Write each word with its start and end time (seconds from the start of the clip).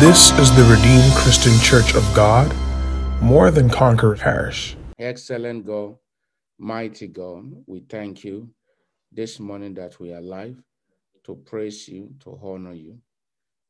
This 0.00 0.30
is 0.38 0.50
the 0.56 0.64
Redeemed 0.64 1.12
Christian 1.12 1.52
Church 1.60 1.94
of 1.94 2.02
God, 2.14 2.50
more 3.20 3.50
than 3.50 3.68
Conquer 3.68 4.16
Parish. 4.16 4.74
Excellent 4.98 5.66
God, 5.66 5.96
mighty 6.58 7.06
God, 7.06 7.44
we 7.66 7.80
thank 7.80 8.24
you 8.24 8.48
this 9.12 9.38
morning 9.38 9.74
that 9.74 10.00
we 10.00 10.14
are 10.14 10.20
alive 10.20 10.56
to 11.24 11.34
praise 11.34 11.86
you, 11.86 12.14
to 12.20 12.40
honor 12.42 12.72
you. 12.72 12.98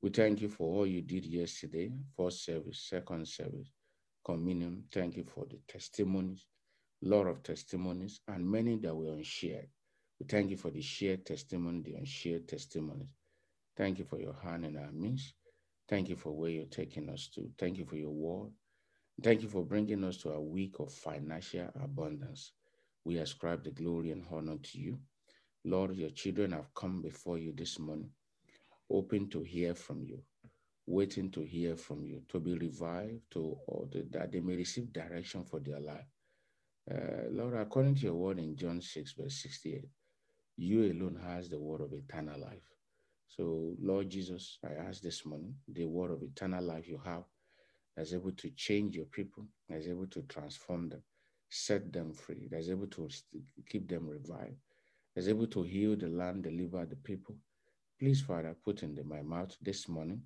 We 0.02 0.10
thank 0.10 0.40
you 0.40 0.48
for 0.48 0.72
all 0.72 0.86
you 0.86 1.02
did 1.02 1.26
yesterday, 1.26 1.90
first 2.16 2.44
service, 2.44 2.86
second 2.88 3.26
service, 3.26 3.72
communion. 4.24 4.84
Thank 4.92 5.16
you 5.16 5.24
for 5.24 5.46
the 5.50 5.58
testimonies, 5.66 6.46
lot 7.02 7.26
of 7.26 7.42
testimonies, 7.42 8.20
and 8.28 8.48
many 8.48 8.76
that 8.76 8.94
were 8.94 9.14
unshared. 9.14 9.66
We 10.20 10.26
thank 10.26 10.50
you 10.50 10.56
for 10.56 10.70
the 10.70 10.80
shared 10.80 11.26
testimony, 11.26 11.82
the 11.82 11.94
unshared 11.94 12.46
testimonies. 12.46 13.16
Thank 13.76 13.98
you 13.98 14.04
for 14.04 14.20
your 14.20 14.36
hand 14.44 14.64
in 14.64 14.76
our 14.76 14.92
midst. 14.92 15.34
Thank 15.90 16.10
you 16.10 16.16
for 16.16 16.32
where 16.32 16.50
you're 16.52 16.66
taking 16.66 17.10
us 17.10 17.28
to. 17.36 17.50
Thank 17.58 17.78
you 17.78 17.86
for 17.86 17.96
your 17.96 18.12
word. 18.12 18.52
Thank 19.22 19.42
you 19.42 19.48
for 19.48 19.64
bringing 19.64 20.04
us 20.04 20.18
to 20.18 20.30
a 20.30 20.40
week 20.40 20.76
of 20.80 20.92
financial 20.92 21.68
abundance. 21.82 22.52
We 23.04 23.18
ascribe 23.18 23.64
the 23.64 23.72
glory 23.72 24.12
and 24.12 24.24
honor 24.32 24.58
to 24.62 24.78
you. 24.80 25.00
Lord, 25.64 25.96
your 25.96 26.10
children 26.10 26.52
have 26.52 26.74
come 26.74 27.02
before 27.02 27.38
you 27.38 27.52
this 27.56 27.78
morning, 27.78 28.10
open 28.90 29.28
to 29.30 29.42
hear 29.42 29.74
from 29.74 30.04
you, 30.04 30.22
waiting 30.86 31.30
to 31.32 31.42
hear 31.42 31.76
from 31.76 32.06
you, 32.06 32.22
to 32.30 32.40
be 32.40 32.54
revived, 32.56 33.20
to 33.32 33.58
or 33.66 33.88
that 34.12 34.32
they 34.32 34.40
may 34.40 34.56
receive 34.56 34.92
direction 34.92 35.44
for 35.44 35.60
their 35.60 35.80
life. 35.80 36.06
Uh, 36.90 37.28
Lord, 37.30 37.56
according 37.56 37.96
to 37.96 38.02
your 38.02 38.14
word 38.14 38.38
in 38.38 38.56
John 38.56 38.80
6, 38.80 39.12
verse 39.12 39.42
68, 39.42 39.84
you 40.58 40.82
alone 40.92 41.20
has 41.26 41.48
the 41.48 41.60
word 41.60 41.82
of 41.82 41.92
eternal 41.92 42.40
life. 42.40 42.68
So, 43.36 43.76
Lord 43.80 44.10
Jesus, 44.10 44.58
I 44.64 44.72
ask 44.88 45.02
this 45.02 45.24
morning, 45.24 45.54
the 45.68 45.84
word 45.84 46.10
of 46.10 46.22
eternal 46.22 46.64
life 46.64 46.88
you 46.88 47.00
have 47.04 47.22
that's 47.96 48.12
able 48.12 48.32
to 48.32 48.50
change 48.50 48.96
your 48.96 49.04
people, 49.04 49.46
that's 49.68 49.86
able 49.86 50.08
to 50.08 50.22
transform 50.22 50.88
them, 50.88 51.02
set 51.48 51.92
them 51.92 52.12
free, 52.12 52.48
that's 52.50 52.68
able 52.68 52.88
to 52.88 53.08
keep 53.68 53.88
them 53.88 54.08
revived, 54.08 54.56
that's 55.14 55.28
able 55.28 55.46
to 55.46 55.62
heal 55.62 55.94
the 55.94 56.08
land, 56.08 56.42
deliver 56.42 56.84
the 56.84 56.96
people. 56.96 57.36
Please, 58.00 58.20
Father, 58.20 58.56
put 58.64 58.82
in 58.82 58.98
my 59.06 59.22
mouth 59.22 59.56
this 59.62 59.88
morning 59.88 60.22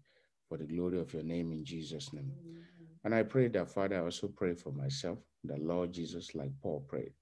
for 0.48 0.56
the 0.56 0.64
glory 0.64 0.98
of 0.98 1.12
your 1.12 1.24
name 1.24 1.52
in 1.52 1.62
Jesus' 1.62 2.10
name. 2.14 2.32
Mm-hmm. 2.32 2.84
And 3.04 3.14
I 3.14 3.22
pray 3.22 3.48
that, 3.48 3.70
Father, 3.70 3.96
I 3.98 4.04
also 4.04 4.28
pray 4.28 4.54
for 4.54 4.72
myself, 4.72 5.18
that 5.44 5.62
Lord 5.62 5.92
Jesus, 5.92 6.34
like 6.34 6.52
Paul 6.62 6.86
prayed, 6.88 7.12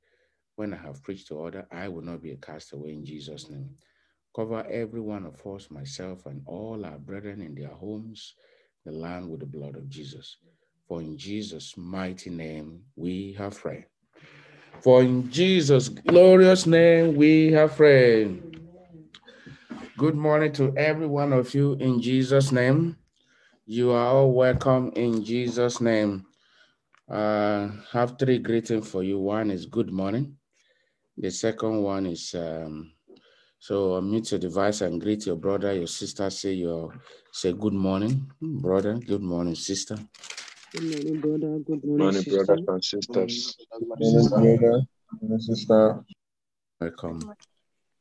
when 0.54 0.74
I 0.74 0.76
have 0.76 1.02
preached 1.02 1.26
to 1.28 1.34
order, 1.34 1.66
I 1.72 1.88
will 1.88 2.02
not 2.02 2.22
be 2.22 2.30
a 2.30 2.36
castaway 2.36 2.92
in 2.92 3.04
Jesus' 3.04 3.50
name. 3.50 3.70
Cover 4.34 4.66
every 4.70 5.00
one 5.00 5.26
of 5.26 5.46
us, 5.46 5.70
myself, 5.70 6.24
and 6.24 6.40
all 6.46 6.86
our 6.86 6.98
brethren 6.98 7.42
in 7.42 7.54
their 7.54 7.68
homes, 7.68 8.34
the 8.86 8.92
land 8.92 9.28
with 9.28 9.40
the 9.40 9.46
blood 9.46 9.76
of 9.76 9.90
Jesus. 9.90 10.38
For 10.88 11.02
in 11.02 11.18
Jesus' 11.18 11.76
mighty 11.76 12.30
name 12.30 12.80
we 12.96 13.34
have 13.34 13.58
prayed. 13.58 13.86
For 14.80 15.02
in 15.02 15.30
Jesus' 15.30 15.90
glorious 15.90 16.66
name 16.66 17.14
we 17.14 17.52
have 17.52 17.76
prayed. 17.76 18.58
Good 19.98 20.16
morning 20.16 20.52
to 20.54 20.74
every 20.78 21.06
one 21.06 21.34
of 21.34 21.54
you 21.54 21.74
in 21.74 22.00
Jesus' 22.00 22.52
name. 22.52 22.96
You 23.66 23.90
are 23.90 24.06
all 24.06 24.32
welcome 24.32 24.92
in 24.96 25.22
Jesus' 25.22 25.80
name. 25.80 26.24
Uh, 27.08 27.68
have 27.92 28.18
three 28.18 28.38
greetings 28.38 28.88
for 28.88 29.02
you. 29.02 29.18
One 29.20 29.50
is 29.50 29.66
good 29.66 29.92
morning. 29.92 30.36
The 31.18 31.30
second 31.30 31.82
one 31.82 32.06
is 32.06 32.34
um, 32.34 32.92
so 33.62 33.92
unmute 33.92 34.32
your 34.32 34.40
device 34.40 34.80
and 34.80 35.00
greet 35.00 35.24
your 35.24 35.36
brother, 35.36 35.72
your 35.72 35.86
sister. 35.86 36.28
Say 36.30 36.54
your 36.54 36.92
say 37.30 37.52
good 37.52 37.72
morning, 37.72 38.28
brother. 38.40 38.94
Good 38.94 39.22
morning, 39.22 39.54
sister. 39.54 39.96
Good 40.72 40.82
morning, 40.82 41.20
brother. 41.20 41.58
Good 41.60 41.84
morning, 41.84 41.98
morning 41.98 42.22
sister. 42.22 42.44
brothers 42.44 42.64
and 42.66 42.84
sisters. 42.84 43.56
Good 43.78 44.00
morning, 44.00 44.28
brother. 44.30 44.82
Good 45.10 45.22
morning, 45.22 45.38
sister. 45.38 46.04
Welcome. 46.80 47.32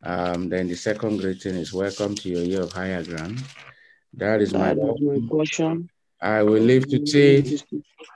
Um, 0.01 0.49
then 0.49 0.67
the 0.67 0.75
second 0.75 1.19
greeting 1.19 1.53
is 1.53 1.72
welcome 1.72 2.16
to 2.16 2.29
your 2.29 2.41
year 2.41 2.63
of 2.63 2.72
higher 2.72 3.03
ground. 3.03 3.43
That 4.16 4.41
is 4.41 4.55
my, 4.55 4.73
That 4.73 4.95
is 4.95 4.99
my 4.99 5.29
portion. 5.29 5.89
I 6.23 6.41
will 6.41 6.63
live 6.63 6.89
to 6.89 7.05
see, 7.05 7.55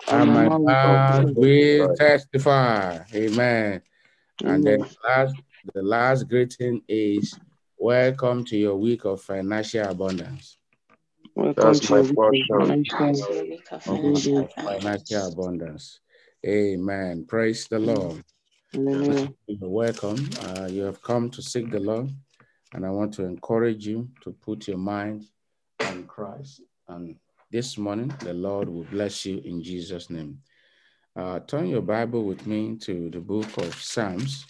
and 0.07 0.33
my 0.33 0.50
mouth 0.50 1.35
will 1.35 1.95
testify. 1.95 3.03
Amen. 3.13 3.83
And 4.44 4.66
then 4.66 4.85
last, 5.07 5.35
the 5.73 5.81
last 5.81 6.29
greeting 6.29 6.81
is 6.87 7.37
welcome 7.77 8.45
to 8.45 8.57
your 8.57 8.75
week 8.75 9.05
of 9.05 9.21
financial 9.21 9.83
abundance. 9.89 10.57
Welcome 11.35 11.63
That's 11.63 11.79
to 11.87 11.91
my 11.91 12.01
your 12.01 12.13
portion. 12.13 12.45
financial 12.59 13.23
Financial 14.65 15.27
abundance. 15.27 15.99
Amen. 16.45 17.25
Praise 17.27 17.67
the 17.67 17.79
Lord. 17.79 18.23
Hallelujah. 18.73 19.33
Welcome. 19.61 20.29
Uh, 20.41 20.67
you 20.69 20.83
have 20.83 21.01
come 21.01 21.29
to 21.31 21.41
seek 21.41 21.71
the 21.71 21.79
Lord, 21.79 22.09
and 22.73 22.85
I 22.85 22.89
want 22.89 23.13
to 23.15 23.23
encourage 23.23 23.87
you 23.87 24.09
to 24.21 24.31
put 24.31 24.67
your 24.67 24.77
mind 24.77 25.25
on 25.81 26.03
Christ. 26.05 26.61
And 26.87 27.15
this 27.51 27.77
morning, 27.77 28.13
the 28.19 28.33
Lord 28.33 28.69
will 28.69 28.83
bless 28.83 29.25
you 29.25 29.41
in 29.43 29.63
Jesus' 29.63 30.09
name. 30.09 30.39
Uh, 31.15 31.39
turn 31.39 31.67
your 31.67 31.81
Bible 31.81 32.23
with 32.23 32.45
me 32.45 32.75
to 32.81 33.09
the 33.09 33.19
book 33.19 33.57
of 33.57 33.73
Psalms. 33.75 34.45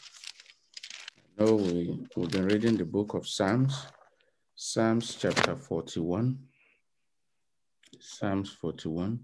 I 1.37 1.43
know 1.43 1.55
we, 1.55 1.99
we've 2.15 2.31
been 2.31 2.45
reading 2.45 2.77
the 2.77 2.85
book 2.85 3.13
of 3.13 3.27
Psalms, 3.27 3.87
Psalms 4.55 5.17
chapter 5.19 5.55
41. 5.55 6.39
Psalms 7.99 8.51
41. 8.53 9.19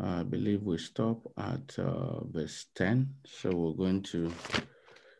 I 0.00 0.22
believe 0.22 0.62
we 0.62 0.78
stop 0.78 1.26
at 1.36 1.76
uh, 1.76 2.22
verse 2.24 2.66
10. 2.76 3.14
So 3.26 3.50
we're 3.50 3.72
going 3.72 4.02
to 4.02 4.30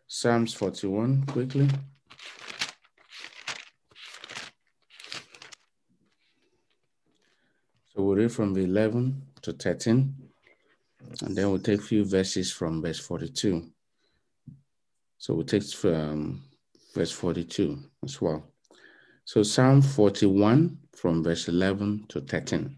Psalms 0.06 0.55
41 0.55 1.25
quickly. 1.27 1.69
So 7.89 8.03
we'll 8.05 8.16
read 8.16 8.31
from 8.31 8.56
11 8.56 9.21
to 9.43 9.53
13, 9.53 10.15
and 11.22 11.37
then 11.37 11.50
we'll 11.50 11.59
take 11.59 11.81
a 11.81 11.83
few 11.83 12.05
verses 12.05 12.53
from 12.53 12.81
verse 12.83 13.00
42. 13.00 13.69
So 15.20 15.34
we'll 15.34 15.44
take 15.44 15.64
from 15.64 16.41
verse 16.94 17.12
42 17.12 17.78
as 18.03 18.22
well. 18.22 18.42
So 19.26 19.42
Psalm 19.42 19.82
41 19.82 20.78
from 20.97 21.22
verse 21.22 21.47
11 21.47 22.06
to 22.08 22.22
13. 22.22 22.75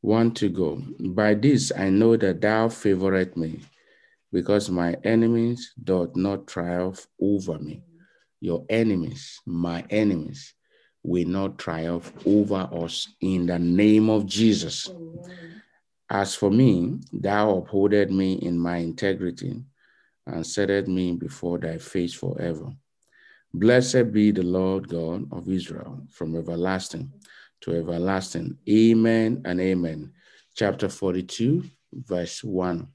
One 0.00 0.30
to 0.34 0.48
go. 0.48 0.80
By 1.00 1.34
this 1.34 1.72
I 1.76 1.90
know 1.90 2.16
that 2.16 2.40
thou 2.40 2.68
favorite 2.68 3.36
me, 3.36 3.58
because 4.32 4.70
my 4.70 4.94
enemies 5.02 5.72
doth 5.82 6.14
not 6.14 6.46
triumph 6.46 7.08
over 7.20 7.58
me. 7.58 7.82
Your 8.40 8.64
enemies, 8.70 9.40
my 9.44 9.84
enemies, 9.90 10.54
will 11.02 11.26
not 11.26 11.58
triumph 11.58 12.12
over 12.24 12.68
us 12.72 13.08
in 13.20 13.46
the 13.46 13.58
name 13.58 14.10
of 14.10 14.26
Jesus. 14.26 14.88
As 16.08 16.36
for 16.36 16.52
me, 16.52 17.00
thou 17.12 17.56
upholded 17.56 18.12
me 18.12 18.34
in 18.34 18.56
my 18.56 18.76
integrity 18.76 19.64
and 20.26 20.46
setteth 20.46 20.88
me 20.88 21.12
before 21.12 21.58
thy 21.58 21.78
face 21.78 22.14
forever. 22.14 22.70
Blessed 23.52 24.12
be 24.12 24.30
the 24.30 24.42
Lord 24.42 24.88
God 24.88 25.32
of 25.32 25.48
Israel 25.48 26.00
from 26.10 26.36
everlasting 26.36 27.12
to 27.60 27.76
everlasting. 27.76 28.58
Amen 28.68 29.42
and 29.44 29.60
amen. 29.60 30.12
Chapter 30.54 30.88
42, 30.88 31.64
verse 31.92 32.42
1. 32.42 32.88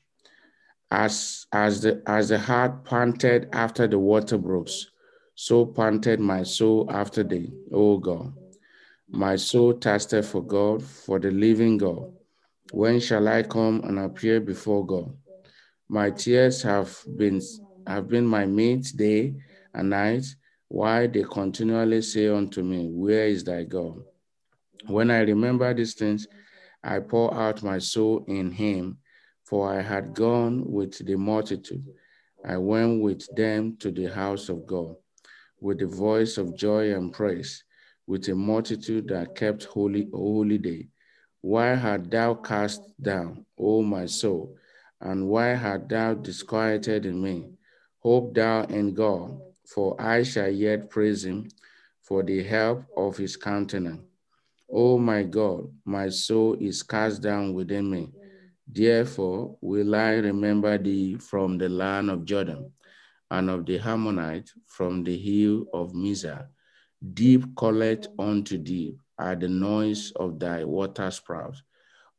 As, 0.92 1.46
as, 1.52 1.82
the, 1.82 2.02
as 2.06 2.30
the 2.30 2.40
hart 2.40 2.84
panted 2.84 3.50
after 3.54 3.88
the 3.88 4.00
water 4.00 4.38
brooks, 4.38 4.88
so 5.36 5.66
panted 5.66 6.20
my 6.20 6.44
soul 6.44 6.86
after 6.92 7.24
thee, 7.24 7.52
O 7.72 7.98
God. 7.98 8.34
My 9.08 9.38
soul 9.38 9.74
thirsted 9.74 10.26
for 10.26 10.44
God, 10.44 10.84
for 10.84 11.20
the 11.20 11.32
living 11.32 11.78
God. 11.78 12.12
When 12.72 13.00
shall 13.00 13.28
I 13.28 13.44
come 13.44 13.82
and 13.86 13.98
appear 14.00 14.42
before 14.42 14.86
God? 14.86 15.16
My 15.92 16.12
tears 16.12 16.62
have 16.62 17.04
been 17.18 17.42
have 17.88 18.08
been 18.08 18.28
my 18.28 18.46
meat 18.46 18.94
day 18.96 19.34
and 19.74 19.90
night, 19.90 20.24
why 20.68 21.08
they 21.08 21.24
continually 21.24 22.04
say 22.04 22.28
unto 22.28 22.62
me, 22.62 22.90
Where 22.92 23.26
is 23.26 23.44
thy 23.44 23.64
God? 23.64 24.04
When 24.86 25.10
I 25.10 25.22
remember 25.22 25.74
these 25.74 25.96
things, 25.96 26.28
I 26.84 27.00
pour 27.00 27.34
out 27.34 27.64
my 27.64 27.80
soul 27.80 28.24
in 28.28 28.52
him, 28.52 29.00
for 29.44 29.74
I 29.74 29.82
had 29.82 30.14
gone 30.14 30.64
with 30.72 31.04
the 31.04 31.16
multitude. 31.16 31.84
I 32.46 32.58
went 32.58 33.02
with 33.02 33.28
them 33.36 33.76
to 33.78 33.92
the 33.92 34.14
house 34.14 34.48
of 34.50 34.68
God, 34.68 34.96
with 35.60 35.80
the 35.80 35.88
voice 35.88 36.38
of 36.38 36.56
joy 36.56 36.94
and 36.94 37.12
praise, 37.12 37.64
with 38.06 38.30
a 38.30 38.36
multitude 38.36 39.08
that 39.08 39.34
kept 39.34 39.64
holy 39.64 40.08
holy 40.14 40.60
day. 40.60 40.90
Why 41.42 41.74
had 41.74 42.12
thou 42.12 42.36
cast 42.36 42.84
down, 43.02 43.48
O 43.58 43.82
my 43.82 44.06
soul, 44.06 44.56
and 45.02 45.28
why 45.28 45.48
had 45.48 45.90
thou 45.90 46.14
disquieted 46.14 47.06
in 47.06 47.22
me? 47.22 47.50
Hope 48.00 48.34
thou 48.34 48.64
in 48.64 48.94
God, 48.94 49.40
for 49.66 50.00
I 50.02 50.24
shall 50.24 50.50
yet 50.50 50.90
praise 50.90 51.26
him 51.26 51.50
for 52.02 52.24
the 52.24 52.44
help 52.44 52.86
of 52.96 53.18
his 53.18 53.38
countenance. 53.38 54.02
O 54.72 54.98
my 54.98 55.24
God, 55.24 55.72
my 55.86 56.10
soul 56.10 56.56
is 56.60 56.84
cast 56.84 57.22
down 57.22 57.54
within 57.54 57.90
me. 57.90 58.12
Therefore 58.68 59.58
will 59.62 59.96
I 59.96 60.14
remember 60.14 60.78
thee 60.78 61.16
from 61.16 61.58
the 61.58 61.70
land 61.70 62.10
of 62.12 62.26
Jordan, 62.26 62.72
and 63.32 63.50
of 63.50 63.66
the 63.66 63.80
Hermonite 63.80 64.52
from 64.68 65.04
the 65.04 65.18
hill 65.18 65.66
of 65.74 65.94
Mizar. 65.94 66.48
Deep 67.14 67.56
calleth 67.58 68.08
unto 68.18 68.58
deep 68.58 69.00
at 69.20 69.40
the 69.40 69.48
noise 69.48 70.12
of 70.16 70.40
thy 70.40 70.64
water 70.64 71.10
sprouts. 71.12 71.64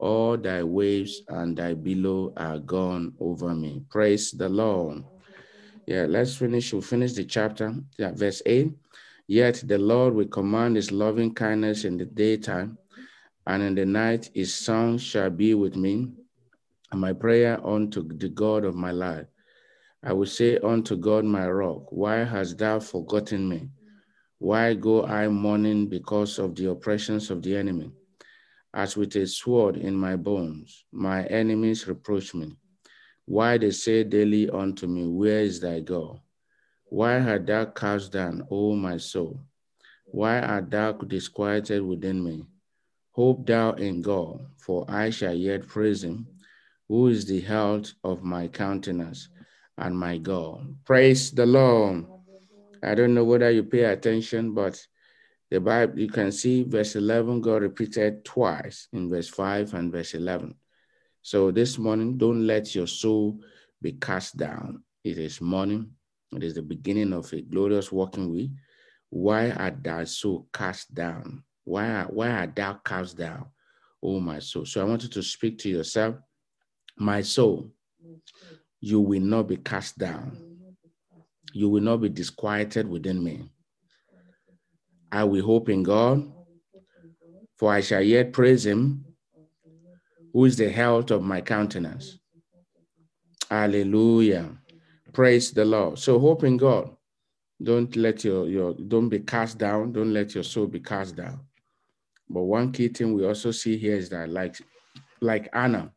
All 0.00 0.38
thy 0.38 0.62
waves 0.62 1.20
and 1.28 1.54
thy 1.54 1.74
billow 1.74 2.32
are 2.34 2.58
gone 2.58 3.12
over 3.20 3.54
me. 3.54 3.82
Praise 3.90 4.32
the 4.32 4.48
Lord. 4.48 5.04
Yeah, 5.86 6.06
let's 6.08 6.36
finish. 6.36 6.72
We'll 6.72 6.80
finish 6.80 7.12
the 7.12 7.24
chapter. 7.24 7.74
Yeah, 7.98 8.12
verse 8.12 8.40
8. 8.46 8.72
Yet 9.26 9.62
the 9.66 9.76
Lord 9.76 10.14
will 10.14 10.28
command 10.28 10.76
his 10.76 10.90
loving 10.90 11.34
kindness 11.34 11.84
in 11.84 11.98
the 11.98 12.06
daytime, 12.06 12.78
and 13.46 13.62
in 13.62 13.74
the 13.74 13.84
night 13.84 14.30
his 14.34 14.54
song 14.54 14.96
shall 14.96 15.28
be 15.28 15.52
with 15.52 15.76
me, 15.76 16.08
and 16.90 17.00
my 17.00 17.12
prayer 17.12 17.60
unto 17.64 18.02
the 18.02 18.30
God 18.30 18.64
of 18.64 18.74
my 18.74 18.92
life. 18.92 19.26
I 20.02 20.14
will 20.14 20.26
say 20.26 20.56
unto 20.58 20.96
God 20.96 21.26
my 21.26 21.46
rock, 21.46 21.92
Why 21.92 22.24
hast 22.24 22.56
thou 22.56 22.80
forgotten 22.80 23.46
me? 23.46 23.68
Why 24.38 24.72
go 24.72 25.04
I 25.04 25.28
mourning 25.28 25.88
because 25.88 26.38
of 26.38 26.54
the 26.54 26.70
oppressions 26.70 27.30
of 27.30 27.42
the 27.42 27.54
enemy? 27.54 27.92
As 28.72 28.96
with 28.96 29.16
a 29.16 29.26
sword 29.26 29.76
in 29.76 29.94
my 29.94 30.16
bones, 30.16 30.84
my 30.92 31.24
enemies 31.26 31.88
reproach 31.88 32.34
me. 32.34 32.56
Why 33.24 33.58
they 33.58 33.70
say 33.72 34.04
daily 34.04 34.48
unto 34.48 34.86
me, 34.86 35.06
Where 35.06 35.40
is 35.40 35.60
thy 35.60 35.80
God? 35.80 36.20
Why 36.84 37.20
art 37.20 37.46
thou 37.46 37.64
cast 37.66 38.12
down, 38.12 38.46
O 38.50 38.74
my 38.74 38.96
soul? 38.96 39.40
Why 40.06 40.40
art 40.40 40.70
thou 40.70 40.92
disquieted 40.92 41.82
within 41.82 42.22
me? 42.22 42.44
Hope 43.12 43.46
thou 43.46 43.72
in 43.72 44.02
God, 44.02 44.46
for 44.56 44.84
I 44.88 45.10
shall 45.10 45.34
yet 45.34 45.66
praise 45.66 46.02
him, 46.04 46.26
who 46.88 47.08
is 47.08 47.26
the 47.26 47.40
health 47.40 47.92
of 48.04 48.22
my 48.22 48.48
countenance 48.48 49.28
and 49.78 49.98
my 49.98 50.18
God. 50.18 50.76
Praise 50.84 51.30
the 51.30 51.46
Lord. 51.46 52.06
I 52.82 52.94
don't 52.94 53.14
know 53.14 53.24
whether 53.24 53.50
you 53.50 53.64
pay 53.64 53.84
attention, 53.84 54.54
but 54.54 54.84
the 55.50 55.60
Bible, 55.60 55.98
you 55.98 56.08
can 56.08 56.30
see 56.30 56.62
verse 56.62 56.94
11, 56.94 57.40
God 57.40 57.62
repeated 57.62 58.24
twice 58.24 58.86
in 58.92 59.10
verse 59.10 59.28
5 59.28 59.74
and 59.74 59.90
verse 59.90 60.14
11. 60.14 60.54
So 61.22 61.50
this 61.50 61.76
morning, 61.76 62.16
don't 62.16 62.46
let 62.46 62.74
your 62.74 62.86
soul 62.86 63.40
be 63.82 63.92
cast 63.92 64.36
down. 64.36 64.84
It 65.02 65.18
is 65.18 65.40
morning. 65.40 65.90
It 66.32 66.44
is 66.44 66.54
the 66.54 66.62
beginning 66.62 67.12
of 67.12 67.32
a 67.32 67.40
glorious 67.40 67.90
walking 67.90 68.30
week. 68.30 68.52
Why 69.10 69.50
art 69.50 69.82
thou 69.82 70.04
so 70.04 70.46
cast 70.52 70.94
down? 70.94 71.42
Why, 71.64 71.88
are, 71.88 72.04
why 72.04 72.30
art 72.30 72.54
thou 72.54 72.74
cast 72.84 73.18
down, 73.18 73.46
oh 74.02 74.20
my 74.20 74.38
soul? 74.38 74.64
So 74.64 74.80
I 74.80 74.84
want 74.84 75.02
you 75.02 75.08
to 75.08 75.22
speak 75.22 75.58
to 75.58 75.68
yourself, 75.68 76.14
my 76.96 77.22
soul, 77.22 77.72
you 78.80 79.00
will 79.00 79.20
not 79.20 79.48
be 79.48 79.56
cast 79.56 79.98
down. 79.98 80.38
You 81.52 81.68
will 81.68 81.82
not 81.82 81.96
be 81.98 82.08
disquieted 82.08 82.88
within 82.88 83.22
me. 83.22 83.50
I 85.12 85.24
will 85.24 85.44
hope 85.44 85.68
in 85.68 85.82
God, 85.82 86.30
for 87.56 87.72
I 87.72 87.80
shall 87.80 88.02
yet 88.02 88.32
praise 88.32 88.64
him, 88.64 89.04
who 90.32 90.44
is 90.44 90.56
the 90.56 90.70
health 90.70 91.10
of 91.10 91.22
my 91.22 91.40
countenance. 91.40 92.18
Hallelujah. 93.50 94.56
Praise 95.12 95.50
the 95.50 95.64
Lord. 95.64 95.98
So 95.98 96.18
hope 96.18 96.44
in 96.44 96.56
God. 96.56 96.94
Don't 97.62 97.94
let 97.96 98.24
your, 98.24 98.48
your 98.48 98.74
don't 98.74 99.08
be 99.08 99.20
cast 99.20 99.58
down. 99.58 99.92
Don't 99.92 100.12
let 100.12 100.34
your 100.34 100.44
soul 100.44 100.66
be 100.66 100.80
cast 100.80 101.16
down. 101.16 101.40
But 102.28 102.42
one 102.42 102.70
key 102.72 102.88
thing 102.88 103.12
we 103.12 103.26
also 103.26 103.50
see 103.50 103.76
here 103.76 103.96
is 103.96 104.08
that 104.10 104.28
like, 104.30 104.56
like 105.20 105.48
Anna, 105.52 105.92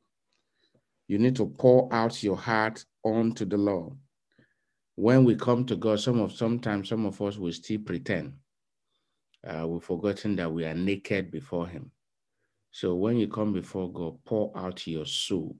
you 1.07 1.19
need 1.19 1.35
to 1.35 1.45
pour 1.45 1.93
out 1.93 2.23
your 2.23 2.35
heart 2.35 2.83
onto 3.03 3.45
the 3.45 3.57
Lord. 3.57 3.93
When 4.95 5.23
we 5.23 5.35
come 5.35 5.65
to 5.65 5.75
God, 5.75 5.99
some 5.99 6.19
of 6.19 6.31
sometimes 6.31 6.89
some 6.89 7.05
of 7.05 7.21
us 7.21 7.37
will 7.37 7.51
still 7.51 7.79
pretend. 7.79 8.33
Uh, 9.45 9.67
we've 9.67 9.83
forgotten 9.83 10.35
that 10.37 10.51
we 10.51 10.65
are 10.65 10.73
naked 10.73 11.31
before 11.31 11.67
Him. 11.67 11.91
So 12.71 12.95
when 12.95 13.17
you 13.17 13.27
come 13.27 13.53
before 13.53 13.91
God, 13.91 14.17
pour 14.25 14.51
out 14.55 14.87
your 14.87 15.05
soul 15.05 15.55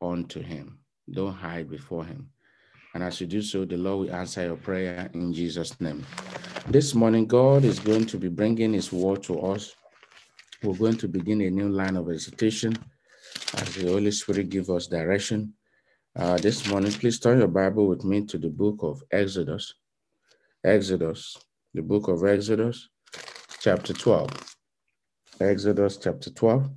onto 0.00 0.40
Him. 0.40 0.78
Don't 1.10 1.34
hide 1.34 1.68
before 1.68 2.04
Him. 2.04 2.30
And 2.94 3.02
as 3.02 3.20
you 3.20 3.26
do 3.26 3.42
so, 3.42 3.64
the 3.64 3.76
Lord 3.76 4.06
will 4.06 4.14
answer 4.14 4.44
your 4.44 4.56
prayer 4.56 5.10
in 5.14 5.32
Jesus' 5.32 5.80
name. 5.80 6.06
This 6.68 6.94
morning, 6.94 7.26
God 7.26 7.64
is 7.64 7.80
going 7.80 8.06
to 8.06 8.16
be 8.16 8.28
bringing 8.28 8.72
His 8.72 8.92
word 8.92 9.22
to 9.24 9.40
us. 9.40 9.74
We're 10.62 10.76
going 10.76 10.96
to 10.98 11.08
begin 11.08 11.40
a 11.42 11.50
new 11.50 11.68
line 11.68 11.96
of 11.96 12.06
recitation 12.06 12.78
as 13.56 13.74
the 13.74 13.88
Holy 13.88 14.12
Spirit 14.12 14.48
give 14.48 14.70
us 14.70 14.86
direction. 14.86 15.54
Uh, 16.16 16.38
this 16.38 16.68
morning, 16.68 16.92
please 16.92 17.18
turn 17.18 17.40
your 17.40 17.48
Bible 17.48 17.88
with 17.88 18.04
me 18.04 18.24
to 18.26 18.38
the 18.38 18.48
book 18.48 18.76
of 18.82 19.02
Exodus. 19.10 19.74
Exodus, 20.64 21.36
the 21.74 21.82
book 21.82 22.08
of 22.08 22.24
Exodus, 22.24 22.88
chapter 23.64 23.94
12. 23.94 24.56
Exodus 25.40 25.96
chapter 25.96 26.28
12, 26.28 26.68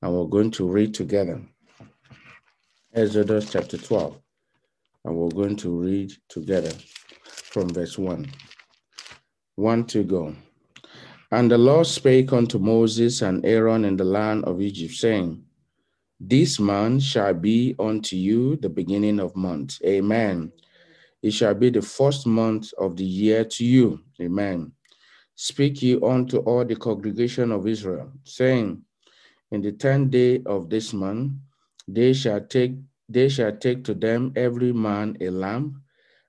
and 0.00 0.14
we're 0.14 0.24
going 0.24 0.50
to 0.50 0.66
read 0.66 0.94
together. 0.94 1.42
Exodus 2.94 3.50
chapter 3.50 3.76
12, 3.76 4.18
and 5.04 5.14
we're 5.14 5.28
going 5.28 5.56
to 5.56 5.68
read 5.68 6.10
together 6.30 6.72
from 7.22 7.68
verse 7.68 7.98
1. 7.98 8.32
1 9.56 9.84
to 9.84 10.04
go. 10.04 10.34
And 11.32 11.50
the 11.50 11.58
Lord 11.58 11.86
spake 11.86 12.32
unto 12.32 12.58
Moses 12.58 13.20
and 13.20 13.44
Aaron 13.44 13.84
in 13.84 13.98
the 13.98 14.04
land 14.04 14.46
of 14.46 14.62
Egypt, 14.62 14.94
saying, 14.94 15.44
This 16.18 16.58
man 16.58 16.98
shall 16.98 17.34
be 17.34 17.76
unto 17.78 18.16
you 18.16 18.56
the 18.56 18.70
beginning 18.70 19.20
of 19.20 19.36
months. 19.36 19.82
Amen. 19.84 20.50
It 21.22 21.32
shall 21.32 21.52
be 21.52 21.68
the 21.68 21.82
first 21.82 22.26
month 22.26 22.72
of 22.78 22.96
the 22.96 23.04
year 23.04 23.44
to 23.44 23.66
you. 23.66 24.00
Amen. 24.18 24.72
Speak 25.36 25.82
ye 25.82 25.98
unto 26.02 26.38
all 26.38 26.64
the 26.64 26.76
congregation 26.76 27.52
of 27.52 27.68
Israel, 27.68 28.10
saying, 28.24 28.82
In 29.50 29.60
the 29.60 29.72
tenth 29.72 30.10
day 30.10 30.42
of 30.46 30.70
this 30.70 30.94
month, 30.94 31.32
they 31.86 32.14
shall 32.14 32.40
take 32.40 32.72
they 33.08 33.28
shall 33.28 33.56
take 33.56 33.84
to 33.84 33.94
them 33.94 34.32
every 34.34 34.72
man 34.72 35.16
a 35.20 35.30
lamb, 35.30 35.82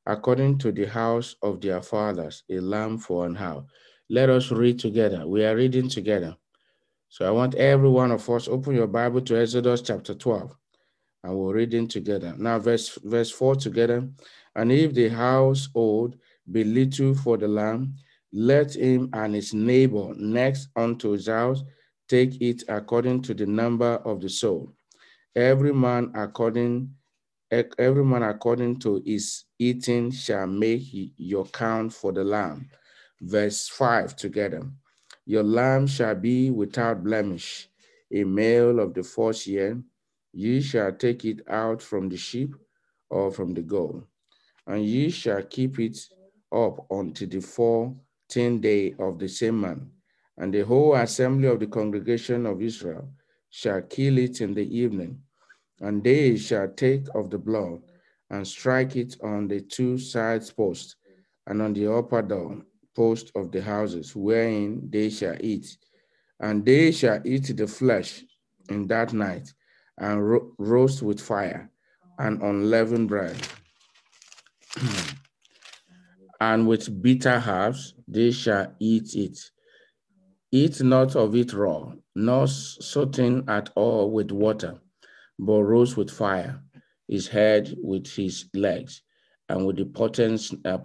according 0.05 0.59
to 0.59 0.71
the 0.71 0.85
house 0.85 1.35
of 1.41 1.59
their 1.59 1.81
fathers, 1.81 2.43
a 2.51 2.59
lamb 2.59 2.99
for 2.99 3.25
an 3.25 3.35
hour. 3.37 3.65
Let 4.09 4.29
us 4.29 4.51
read 4.51 4.77
together. 4.77 5.25
We 5.25 5.43
are 5.43 5.55
reading 5.55 5.89
together. 5.89 6.37
So 7.09 7.25
I 7.25 7.31
want 7.31 7.55
every 7.55 7.89
one 7.89 8.11
of 8.11 8.29
us 8.29 8.47
open 8.47 8.75
your 8.75 8.87
Bible 8.87 9.21
to 9.21 9.41
Exodus 9.41 9.81
chapter 9.81 10.13
12, 10.13 10.55
and 11.23 11.35
we're 11.35 11.55
reading 11.55 11.87
together. 11.87 12.35
Now, 12.37 12.59
verse 12.59 12.99
verse 13.03 13.31
4 13.31 13.55
together. 13.55 14.07
And 14.53 14.71
if 14.71 14.93
the 14.93 15.07
household 15.07 16.17
be 16.51 16.63
little 16.63 17.15
for 17.15 17.37
the 17.37 17.47
lamb, 17.47 17.95
let 18.33 18.75
him 18.75 19.09
and 19.13 19.35
his 19.35 19.53
neighbor 19.53 20.13
next 20.17 20.69
unto 20.75 21.11
his 21.11 21.27
house 21.27 21.63
take 22.07 22.41
it 22.41 22.63
according 22.67 23.21
to 23.21 23.33
the 23.33 23.45
number 23.45 23.95
of 24.05 24.21
the 24.21 24.29
soul 24.29 24.71
every 25.35 25.73
man 25.73 26.11
according 26.15 26.89
every 27.51 28.03
man 28.03 28.23
according 28.23 28.79
to 28.79 29.01
his 29.05 29.45
eating 29.59 30.11
shall 30.11 30.47
make 30.47 30.81
your 31.17 31.45
count 31.45 31.93
for 31.93 32.11
the 32.11 32.23
lamb. 32.23 32.69
Verse 33.21 33.67
5 33.69 34.15
together. 34.15 34.63
Your 35.25 35.43
lamb 35.43 35.87
shall 35.87 36.15
be 36.15 36.51
without 36.51 37.03
blemish, 37.03 37.69
a 38.11 38.23
male 38.23 38.79
of 38.79 38.93
the 38.93 39.03
fourth 39.03 39.47
year. 39.47 39.81
Ye 40.33 40.61
shall 40.61 40.91
take 40.91 41.25
it 41.25 41.41
out 41.49 41.81
from 41.81 42.09
the 42.09 42.17
sheep 42.17 42.53
or 43.09 43.31
from 43.31 43.53
the 43.53 43.61
goat, 43.61 44.05
and 44.67 44.85
ye 44.85 45.09
shall 45.09 45.41
keep 45.43 45.79
it 45.79 45.97
up 46.51 46.85
until 46.91 47.27
the 47.27 47.41
fourteenth 48.27 48.61
day 48.61 48.93
of 48.99 49.19
the 49.19 49.27
same 49.27 49.61
month. 49.61 49.83
And 50.37 50.53
the 50.53 50.61
whole 50.61 50.95
assembly 50.95 51.47
of 51.47 51.59
the 51.59 51.67
congregation 51.67 52.45
of 52.45 52.61
Israel 52.61 53.09
shall 53.49 53.81
kill 53.81 54.17
it 54.17 54.41
in 54.41 54.53
the 54.53 54.77
evening 54.77 55.21
and 55.79 56.03
they 56.03 56.35
shall 56.37 56.67
take 56.67 57.05
of 57.15 57.29
the 57.29 57.37
blood 57.37 57.81
and 58.29 58.45
strike 58.45 58.95
it 58.95 59.15
on 59.23 59.47
the 59.47 59.61
two 59.61 59.97
sides 59.97 60.51
posts 60.51 60.95
and 61.47 61.61
on 61.61 61.73
the 61.73 61.91
upper 61.91 62.21
door 62.21 62.61
post 62.95 63.31
of 63.35 63.51
the 63.51 63.61
houses 63.61 64.15
wherein 64.15 64.89
they 64.89 65.09
shall 65.09 65.37
eat. 65.39 65.77
And 66.39 66.65
they 66.65 66.91
shall 66.91 67.21
eat 67.25 67.55
the 67.55 67.67
flesh 67.67 68.23
in 68.69 68.87
that 68.87 69.13
night 69.13 69.53
and 69.97 70.29
ro 70.29 70.51
roast 70.57 71.01
with 71.01 71.21
fire 71.21 71.71
and 72.19 72.41
unleavened 72.41 73.07
bread. 73.07 73.37
and 76.39 76.67
with 76.67 77.01
bitter 77.01 77.43
herbs 77.47 77.93
they 78.07 78.31
shall 78.31 78.75
eat 78.79 79.15
it. 79.15 79.39
Eat 80.51 80.81
not 80.81 81.15
of 81.15 81.35
it 81.35 81.53
raw, 81.53 81.93
nor 82.15 82.47
soothing 82.47 83.43
at 83.47 83.69
all 83.75 84.11
with 84.11 84.31
water 84.31 84.79
but 85.39 85.63
rose 85.63 85.95
with 85.95 86.09
fire, 86.09 86.61
his 87.07 87.27
head 87.27 87.75
with 87.81 88.07
his 88.07 88.45
legs, 88.53 89.01
and 89.49 89.65
with 89.65 89.77
the 89.77 89.85
potence, 89.85 90.53
uh, 90.65 90.77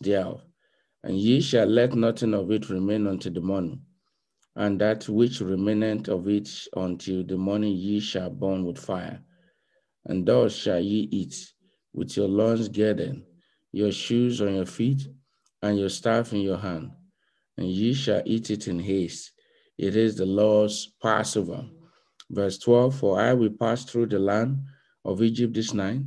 thereof. 0.00 0.42
And 1.02 1.18
ye 1.18 1.40
shall 1.40 1.66
let 1.66 1.94
nothing 1.94 2.34
of 2.34 2.50
it 2.50 2.70
remain 2.70 3.06
until 3.06 3.32
the 3.32 3.40
morning. 3.40 3.82
and 4.56 4.80
that 4.80 5.08
which 5.08 5.40
remaineth 5.40 6.08
of 6.08 6.28
it 6.28 6.48
until 6.76 7.24
the 7.24 7.36
morning 7.36 7.72
ye 7.74 8.00
shall 8.00 8.30
burn 8.30 8.64
with 8.64 8.78
fire. 8.78 9.20
And 10.06 10.24
thus 10.24 10.54
shall 10.54 10.80
ye 10.80 11.08
eat, 11.10 11.52
with 11.92 12.16
your 12.16 12.28
loins 12.28 12.68
girded, 12.68 13.22
your 13.74 13.90
shoes 13.90 14.40
on 14.40 14.54
your 14.54 14.66
feet, 14.66 15.08
and 15.60 15.76
your 15.76 15.88
staff 15.88 16.32
in 16.32 16.40
your 16.40 16.58
hand. 16.58 16.92
And 17.56 17.66
ye 17.68 17.92
shall 17.92 18.22
eat 18.24 18.48
it 18.50 18.68
in 18.68 18.78
haste. 18.78 19.32
It 19.76 19.96
is 19.96 20.14
the 20.14 20.26
Lord's 20.26 20.92
Passover. 21.02 21.66
Verse 22.30 22.56
12 22.58 22.94
For 22.94 23.20
I 23.20 23.32
will 23.32 23.50
pass 23.50 23.84
through 23.84 24.06
the 24.06 24.20
land 24.20 24.58
of 25.04 25.22
Egypt 25.22 25.54
this 25.54 25.74
night, 25.74 26.02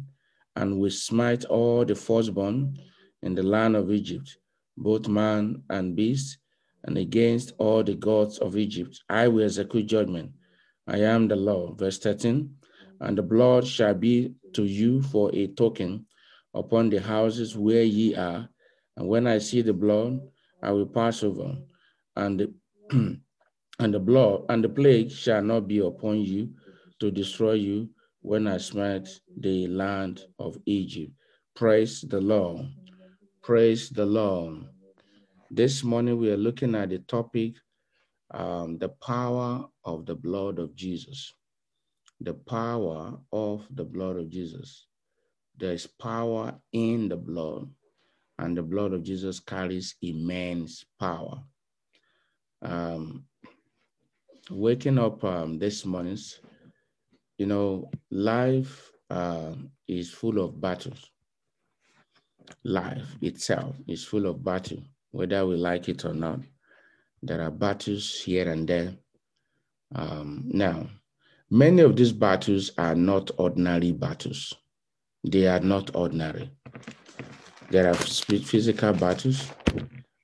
and 0.56 0.80
will 0.80 0.92
smite 0.92 1.44
all 1.46 1.84
the 1.84 1.94
firstborn 1.96 2.78
in 3.22 3.36
the 3.36 3.44
land 3.44 3.76
of 3.76 3.92
Egypt, 3.92 4.38
both 4.78 5.10
man 5.10 5.62
and 5.70 5.94
beast, 5.94 6.38
and 6.86 6.98
against 6.98 7.52
all 7.58 7.84
the 7.84 7.96
gods 7.96 8.38
of 8.38 8.56
Egypt. 8.56 8.98
I 9.10 9.28
will 9.28 9.44
execute 9.44 9.88
judgment. 9.88 10.32
I 10.88 11.00
am 11.00 11.28
the 11.28 11.36
Lord. 11.36 11.80
Verse 11.80 12.00
13 12.00 12.50
And 13.02 13.18
the 13.18 13.24
blood 13.24 13.68
shall 13.68 13.94
be 13.94 14.36
to 14.54 14.64
you 14.64 15.02
for 15.02 15.36
a 15.36 15.48
token 15.48 16.06
upon 16.58 16.90
the 16.90 17.00
houses 17.00 17.56
where 17.56 17.84
ye 17.84 18.16
are. 18.16 18.50
And 18.96 19.08
when 19.08 19.28
I 19.28 19.38
see 19.38 19.62
the 19.62 19.74
blood, 19.74 20.20
I 20.62 20.72
will 20.72 20.88
pass 20.88 21.24
over, 21.24 21.56
and 22.16 22.40
the, 22.40 22.54
and 23.80 23.94
the 23.94 24.00
blood 24.00 24.46
and 24.50 24.64
the 24.64 24.70
plague 24.70 25.12
shall 25.12 25.44
not 25.44 25.68
be 25.68 25.80
upon 25.80 26.22
you 26.22 26.50
to 27.00 27.12
destroy 27.12 27.54
you 27.54 27.90
when 28.22 28.48
I 28.48 28.58
smite 28.58 29.08
the 29.40 29.68
land 29.68 30.26
of 30.40 30.58
Egypt. 30.66 31.12
Praise 31.56 32.02
the 32.02 32.20
Lord. 32.20 32.66
Praise 33.44 33.90
the 33.90 34.06
Lord. 34.06 34.66
This 35.52 35.84
morning 35.84 36.18
we 36.18 36.32
are 36.32 36.38
looking 36.38 36.74
at 36.74 36.90
the 36.90 37.00
topic, 37.00 37.54
um, 38.34 38.80
the 38.80 38.90
power 38.90 39.64
of 39.86 40.08
the 40.08 40.16
blood 40.16 40.58
of 40.58 40.76
Jesus. 40.76 41.34
The 42.20 42.34
power 42.34 43.20
of 43.32 43.68
the 43.70 43.86
blood 43.86 44.18
of 44.18 44.30
Jesus. 44.30 44.87
There 45.58 45.74
is 45.74 45.88
power 45.88 46.56
in 46.72 47.10
the 47.10 47.18
blood, 47.18 47.70
and 48.38 48.56
the 48.56 48.64
blood 48.64 48.94
of 48.94 49.04
Jesus 49.04 49.40
carries 49.40 49.96
immense 50.02 50.86
power. 51.00 51.42
Um, 52.62 53.26
waking 54.52 55.00
up 55.00 55.24
um, 55.24 55.58
this 55.60 55.86
morning, 55.86 56.18
you 57.38 57.46
know, 57.46 57.90
life 58.12 58.92
uh, 59.10 59.54
is 59.88 60.12
full 60.12 60.40
of 60.44 60.62
battles. 60.62 61.10
Life 62.64 63.16
itself 63.22 63.76
is 63.88 64.04
full 64.04 64.28
of 64.28 64.44
battle 64.44 64.84
whether 65.12 65.46
we 65.46 65.56
like 65.56 65.90
it 65.90 66.06
or 66.06 66.14
not. 66.14 66.40
There 67.24 67.42
are 67.42 67.52
battles 67.52 68.22
here 68.22 68.52
and 68.52 68.68
there. 68.68 68.94
Um, 69.96 70.44
now, 70.46 70.88
many 71.50 71.82
of 71.82 71.96
these 71.96 72.12
battles 72.12 72.72
are 72.78 72.96
not 72.96 73.32
ordinary 73.38 73.92
battles. 73.92 74.54
They 75.24 75.48
are 75.48 75.60
not 75.60 75.96
ordinary. 75.96 76.52
There 77.70 77.90
are 77.90 77.94
physical 77.96 78.94
battles 78.94 79.52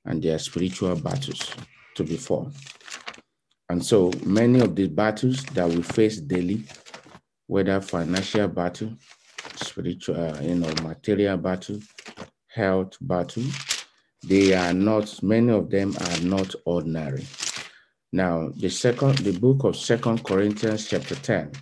and 0.04 0.22
there 0.22 0.34
are 0.36 0.38
spiritual 0.38 0.96
battles 0.96 1.54
to 1.96 2.04
be 2.04 2.16
fought. 2.16 2.52
And 3.68 3.84
so 3.84 4.12
many 4.24 4.60
of 4.60 4.76
the 4.76 4.88
battles 4.88 5.42
that 5.54 5.68
we 5.68 5.82
face 5.82 6.18
daily, 6.20 6.64
whether 7.46 7.80
financial 7.80 8.48
battle, 8.48 8.94
spiritual, 9.56 10.16
uh, 10.16 10.40
you 10.40 10.54
know, 10.54 10.72
material 10.82 11.36
battle, 11.36 11.80
health 12.48 12.96
battle, 13.00 13.44
they 14.22 14.54
are 14.54 14.72
not, 14.72 15.22
many 15.22 15.52
of 15.52 15.70
them 15.70 15.94
are 16.00 16.20
not 16.20 16.54
ordinary. 16.64 17.26
Now, 18.12 18.50
the 18.54 18.70
second, 18.70 19.18
the 19.18 19.38
book 19.38 19.64
of 19.64 19.76
Second 19.76 20.24
Corinthians 20.24 20.88
chapter 20.88 21.14
10. 21.14 21.52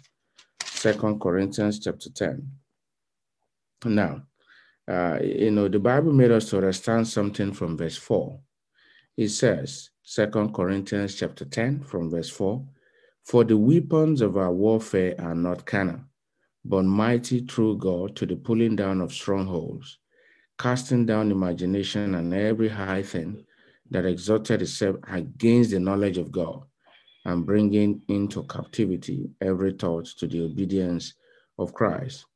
Second 0.65 1.21
Corinthians 1.21 1.81
chapter 1.81 2.11
10. 2.11 2.47
Now, 3.85 4.23
uh, 4.89 5.19
you 5.23 5.51
know, 5.51 5.69
the 5.69 5.79
Bible 5.79 6.13
made 6.13 6.31
us 6.31 6.51
to 6.51 6.57
understand 6.57 7.07
something 7.09 7.53
from 7.53 7.77
verse 7.77 7.97
4. 7.97 8.39
It 9.17 9.29
says, 9.29 9.91
Second 10.03 10.55
Corinthians 10.55 11.15
chapter 11.15 11.45
10 11.45 11.85
from 11.85 12.11
verse 12.11 12.31
4, 12.31 12.65
For 13.25 13.45
the 13.45 13.57
weapons 13.57 14.21
of 14.21 14.37
our 14.37 14.53
warfare 14.53 15.15
are 15.19 15.35
not 15.35 15.67
carnal, 15.67 16.01
but 16.65 16.85
mighty 16.85 17.41
through 17.41 17.79
God 17.79 18.17
to 18.17 18.27
the 18.27 18.37
pulling 18.37 18.77
down 18.77 19.01
of 19.01 19.13
strongholds 19.13 19.99
casting 20.63 21.05
down 21.05 21.33
imagination 21.33 22.15
and 22.15 22.33
every 22.33 22.69
high 22.69 23.03
thing 23.03 23.45
that 23.91 24.07
exalted 24.07 24.63
itself 24.63 24.97
against 25.11 25.71
the 25.73 25.81
knowledge 25.81 26.19
of 26.19 26.31
God, 26.31 26.63
and 27.25 27.45
bringing 27.45 28.01
into 28.09 28.45
captivity 28.45 29.29
every 29.41 29.73
thought 29.73 30.07
to 30.19 30.27
the 30.29 30.45
obedience 30.45 31.15
of 31.59 31.75
Christ, 31.75 32.27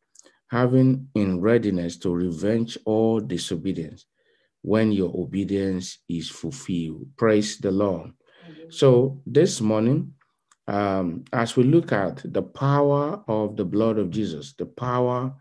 having 0.49 1.09
in 1.15 1.41
readiness 1.41 1.97
to 1.99 2.11
revenge 2.11 2.79
all 2.85 3.21
disobedience 3.21 4.07
when 4.63 4.93
your 4.93 5.13
obedience 5.17 5.99
is 6.09 6.29
fulfilled. 6.29 7.07
Praise 7.17 7.59
the 7.59 7.71
Lord. 7.71 8.13
So 8.69 9.21
this 9.27 9.61
morning, 9.61 10.15
um, 10.69 11.25
as 11.33 11.57
we 11.57 11.65
look 11.65 11.93
at 11.93 12.23
the 12.25 12.43
power 12.43 13.23
of 13.29 13.57
the 13.57 13.65
blood 13.65 13.99
of 13.99 14.11
Jesus, 14.11 14.55
the 14.55 14.67
power 14.67 15.33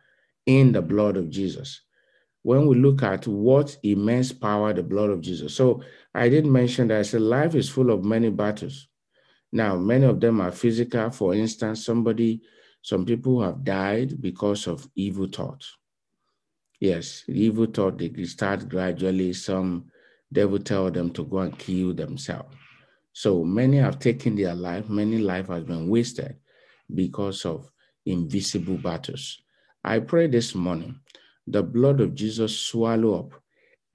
in 0.45 0.71
the 0.71 0.81
blood 0.81 1.17
of 1.17 1.29
Jesus, 1.29 1.81
when 2.43 2.67
we 2.67 2.75
look 2.75 3.01
at 3.01 3.25
what 3.25 3.75
immense 3.81 4.31
power 4.31 4.71
the 4.71 4.83
blood 4.83 5.09
of 5.09 5.21
Jesus. 5.21 5.55
So 5.55 5.81
I 6.13 6.29
did 6.29 6.45
mention 6.45 6.89
that 6.89 6.99
I 6.99 7.01
said 7.01 7.21
life 7.21 7.55
is 7.55 7.69
full 7.69 7.89
of 7.89 8.05
many 8.05 8.29
battles. 8.29 8.87
Now, 9.51 9.77
many 9.77 10.05
of 10.05 10.19
them 10.19 10.39
are 10.41 10.51
physical. 10.51 11.09
For 11.09 11.33
instance, 11.33 11.83
somebody, 11.83 12.41
some 12.85 13.03
people 13.03 13.41
have 13.41 13.63
died 13.63 14.21
because 14.21 14.67
of 14.67 14.87
evil 14.93 15.25
thoughts. 15.27 15.75
Yes, 16.79 17.23
evil 17.27 17.65
thought 17.65 17.97
they 17.97 18.11
start 18.25 18.69
gradually. 18.69 19.33
Some 19.33 19.85
devil 20.31 20.59
tell 20.59 20.91
them 20.91 21.09
to 21.13 21.23
go 21.25 21.39
and 21.39 21.57
kill 21.57 21.95
themselves. 21.95 22.55
So 23.11 23.43
many 23.43 23.77
have 23.77 23.97
taken 23.97 24.35
their 24.35 24.53
life. 24.53 24.87
Many 24.87 25.17
life 25.17 25.47
has 25.47 25.63
been 25.63 25.89
wasted 25.89 26.35
because 26.93 27.43
of 27.43 27.71
invisible 28.05 28.77
battles. 28.77 29.41
I 29.83 29.97
pray 29.97 30.27
this 30.27 30.53
morning 30.53 30.99
the 31.47 31.63
blood 31.63 32.01
of 32.01 32.13
Jesus 32.13 32.55
swallow 32.55 33.17
up 33.17 33.41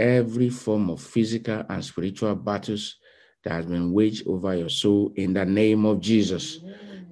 every 0.01 0.51
form 0.51 0.91
of 0.91 1.01
physical 1.01 1.63
and 1.69 1.85
spiritual 1.85 2.35
battles 2.35 2.97
that 3.45 3.53
has 3.53 3.67
been 3.67 3.93
waged 3.93 4.27
over 4.27 4.57
your 4.57 4.69
soul 4.69 5.13
in 5.15 5.33
the 5.33 5.45
name 5.45 5.87
of 5.87 6.01
Jesus. 6.01 6.59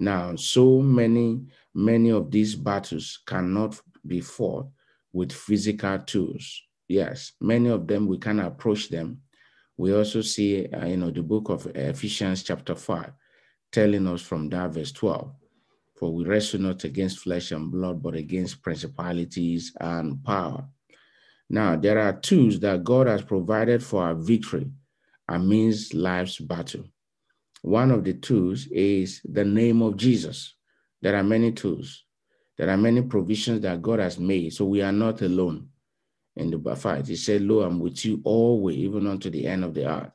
Now, 0.01 0.37
so 0.37 0.81
many, 0.81 1.43
many 1.79 2.11
of 2.11 2.31
these 2.31 2.55
battles 2.55 3.21
cannot 3.27 3.81
be 4.07 4.21
fought 4.21 4.69
with 5.13 5.33
physical 5.33 5.99
tools. 6.01 6.63
Yes, 6.89 7.33
many 7.41 7.69
of 7.69 7.87
them 7.87 8.07
we 8.07 8.19
can 8.19 8.41
approach 8.41 8.89
them. 8.89 9.21
We 9.77 9.95
also 9.95 10.23
see, 10.23 10.67
uh, 10.67 10.87
you 10.87 10.97
know, 10.97 11.11
the 11.11 11.23
book 11.23 11.49
of 11.51 11.67
Ephesians 11.75 12.43
chapter 12.43 12.75
5 12.75 13.13
telling 13.71 14.07
us 14.09 14.23
from 14.23 14.49
that 14.49 14.71
verse 14.71 14.93
12 14.93 15.33
for 15.99 16.13
we 16.15 16.25
wrestle 16.25 16.61
not 16.61 16.85
against 16.85 17.19
flesh 17.19 17.51
and 17.51 17.73
blood, 17.73 18.01
but 18.01 18.15
against 18.15 18.63
principalities 18.63 19.73
and 19.81 20.23
power. 20.23 20.65
Now, 21.51 21.77
there 21.77 21.99
are 21.99 22.13
tools 22.13 22.61
that 22.61 22.85
God 22.85 23.09
has 23.09 23.23
provided 23.23 23.83
for 23.83 24.05
our 24.05 24.15
victory 24.15 24.71
amidst 25.29 25.95
life's 25.95 26.39
battle. 26.39 26.85
One 27.63 27.91
of 27.91 28.05
the 28.05 28.15
tools 28.15 28.69
is 28.71 29.21
the 29.25 29.45
name 29.45 29.83
of 29.83 29.97
Jesus. 29.97 30.55
There 31.01 31.17
are 31.17 31.23
many 31.23 31.53
tools. 31.53 32.05
There 32.57 32.69
are 32.69 32.77
many 32.77 33.03
provisions 33.03 33.61
that 33.63 33.81
God 33.81 34.01
has 34.01 34.19
made, 34.19 34.53
so 34.53 34.65
we 34.65 34.83
are 34.83 34.93
not 34.93 35.23
alone 35.23 35.69
in 36.37 36.51
the 36.51 36.77
fight. 36.77 37.07
He 37.07 37.17
said, 37.17 37.43
Lo, 37.43 37.61
I'm 37.61 37.79
with 37.79 38.05
you 38.05 38.21
always, 38.25 38.77
even 38.79 39.07
unto 39.07 39.31
the 39.31 39.47
end 39.47 39.65
of 39.65 39.75
the 39.75 39.87
earth. 39.87 40.11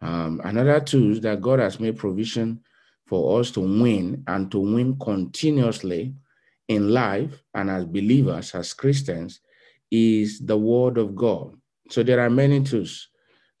Um, 0.00 0.40
another 0.44 0.80
tool 0.80 1.20
that 1.20 1.40
God 1.40 1.60
has 1.60 1.78
made 1.78 1.96
provision 1.96 2.60
for 3.06 3.40
us 3.40 3.50
to 3.52 3.60
win 3.60 4.24
and 4.26 4.50
to 4.50 4.58
win 4.58 4.98
continuously 4.98 6.14
in 6.68 6.90
life 6.90 7.42
and 7.54 7.70
as 7.70 7.84
believers, 7.84 8.54
as 8.54 8.72
Christians, 8.74 9.40
is 9.90 10.40
the 10.40 10.56
word 10.56 10.98
of 10.98 11.14
God. 11.14 11.54
So 11.90 12.02
there 12.02 12.20
are 12.20 12.30
many 12.30 12.62
tools. 12.62 13.08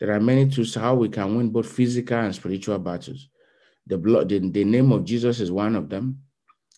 There 0.00 0.12
are 0.12 0.20
many 0.20 0.48
tools 0.48 0.74
how 0.74 0.94
we 0.94 1.08
can 1.08 1.36
win 1.36 1.50
both 1.50 1.70
physical 1.70 2.18
and 2.18 2.34
spiritual 2.34 2.78
battles. 2.78 3.28
The 3.86 3.98
blood, 3.98 4.28
the, 4.30 4.38
the 4.38 4.64
name 4.64 4.90
of 4.92 5.04
Jesus 5.04 5.40
is 5.40 5.52
one 5.52 5.76
of 5.76 5.88
them. 5.88 6.22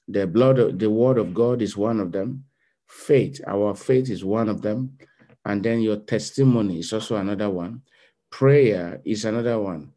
The 0.08 0.26
blood, 0.26 0.58
of, 0.58 0.78
the 0.78 0.90
word 0.90 1.18
of 1.18 1.34
God 1.34 1.62
is 1.62 1.76
one 1.76 2.00
of 2.00 2.12
them. 2.12 2.44
Faith, 2.86 3.40
our 3.46 3.74
faith 3.74 4.10
is 4.10 4.24
one 4.24 4.48
of 4.48 4.62
them. 4.62 4.98
And 5.44 5.62
then 5.62 5.80
your 5.80 5.96
testimony 5.96 6.78
is 6.80 6.92
also 6.92 7.16
another 7.16 7.50
one. 7.50 7.82
Prayer 8.30 9.00
is 9.04 9.24
another 9.24 9.58
one. 9.60 9.92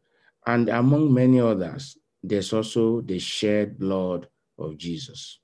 And 0.46 0.68
among 0.68 1.12
many 1.12 1.40
others, 1.40 1.98
there's 2.22 2.52
also 2.52 3.00
the 3.02 3.18
shed 3.18 3.78
blood 3.78 4.28
of 4.58 4.76
Jesus. 4.76 5.40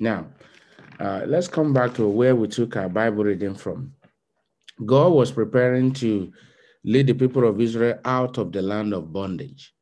Now, 0.00 0.26
uh, 1.00 1.22
let's 1.26 1.48
come 1.48 1.72
back 1.72 1.94
to 1.94 2.06
where 2.08 2.34
we 2.34 2.48
took 2.48 2.76
our 2.76 2.88
Bible 2.88 3.24
reading 3.24 3.54
from. 3.54 3.92
God 4.84 5.12
was 5.12 5.32
preparing 5.32 5.92
to 5.94 6.32
lead 6.84 7.06
the 7.06 7.14
people 7.14 7.46
of 7.46 7.60
Israel 7.60 7.98
out 8.04 8.38
of 8.38 8.52
the 8.52 8.62
land 8.62 8.94
of 8.94 9.12
bondage. 9.12 9.74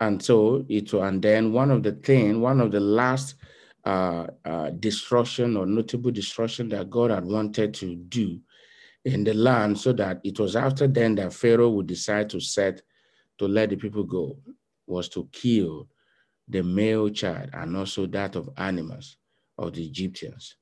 And 0.00 0.22
so 0.22 0.64
it 0.68 0.92
and 0.92 1.20
then 1.20 1.52
one 1.52 1.70
of 1.70 1.82
the 1.82 1.92
thing, 1.92 2.40
one 2.40 2.60
of 2.60 2.70
the 2.70 2.80
last 2.80 3.34
uh, 3.84 4.26
uh, 4.44 4.70
destruction 4.70 5.56
or 5.56 5.66
notable 5.66 6.10
destruction 6.10 6.68
that 6.68 6.90
God 6.90 7.10
had 7.10 7.24
wanted 7.24 7.74
to 7.74 7.96
do 7.96 8.40
in 9.04 9.24
the 9.24 9.34
land, 9.34 9.78
so 9.78 9.92
that 9.94 10.20
it 10.24 10.38
was 10.38 10.54
after 10.56 10.86
then 10.86 11.14
that 11.16 11.32
Pharaoh 11.32 11.70
would 11.70 11.86
decide 11.86 12.28
to 12.30 12.40
set 12.40 12.82
to 13.38 13.48
let 13.48 13.70
the 13.70 13.76
people 13.76 14.04
go, 14.04 14.36
was 14.86 15.08
to 15.10 15.28
kill 15.32 15.88
the 16.48 16.62
male 16.62 17.08
child 17.08 17.50
and 17.52 17.76
also 17.76 18.06
that 18.06 18.36
of 18.36 18.50
animals 18.56 19.16
of 19.56 19.74
the 19.74 19.84
Egyptians. 19.84 20.56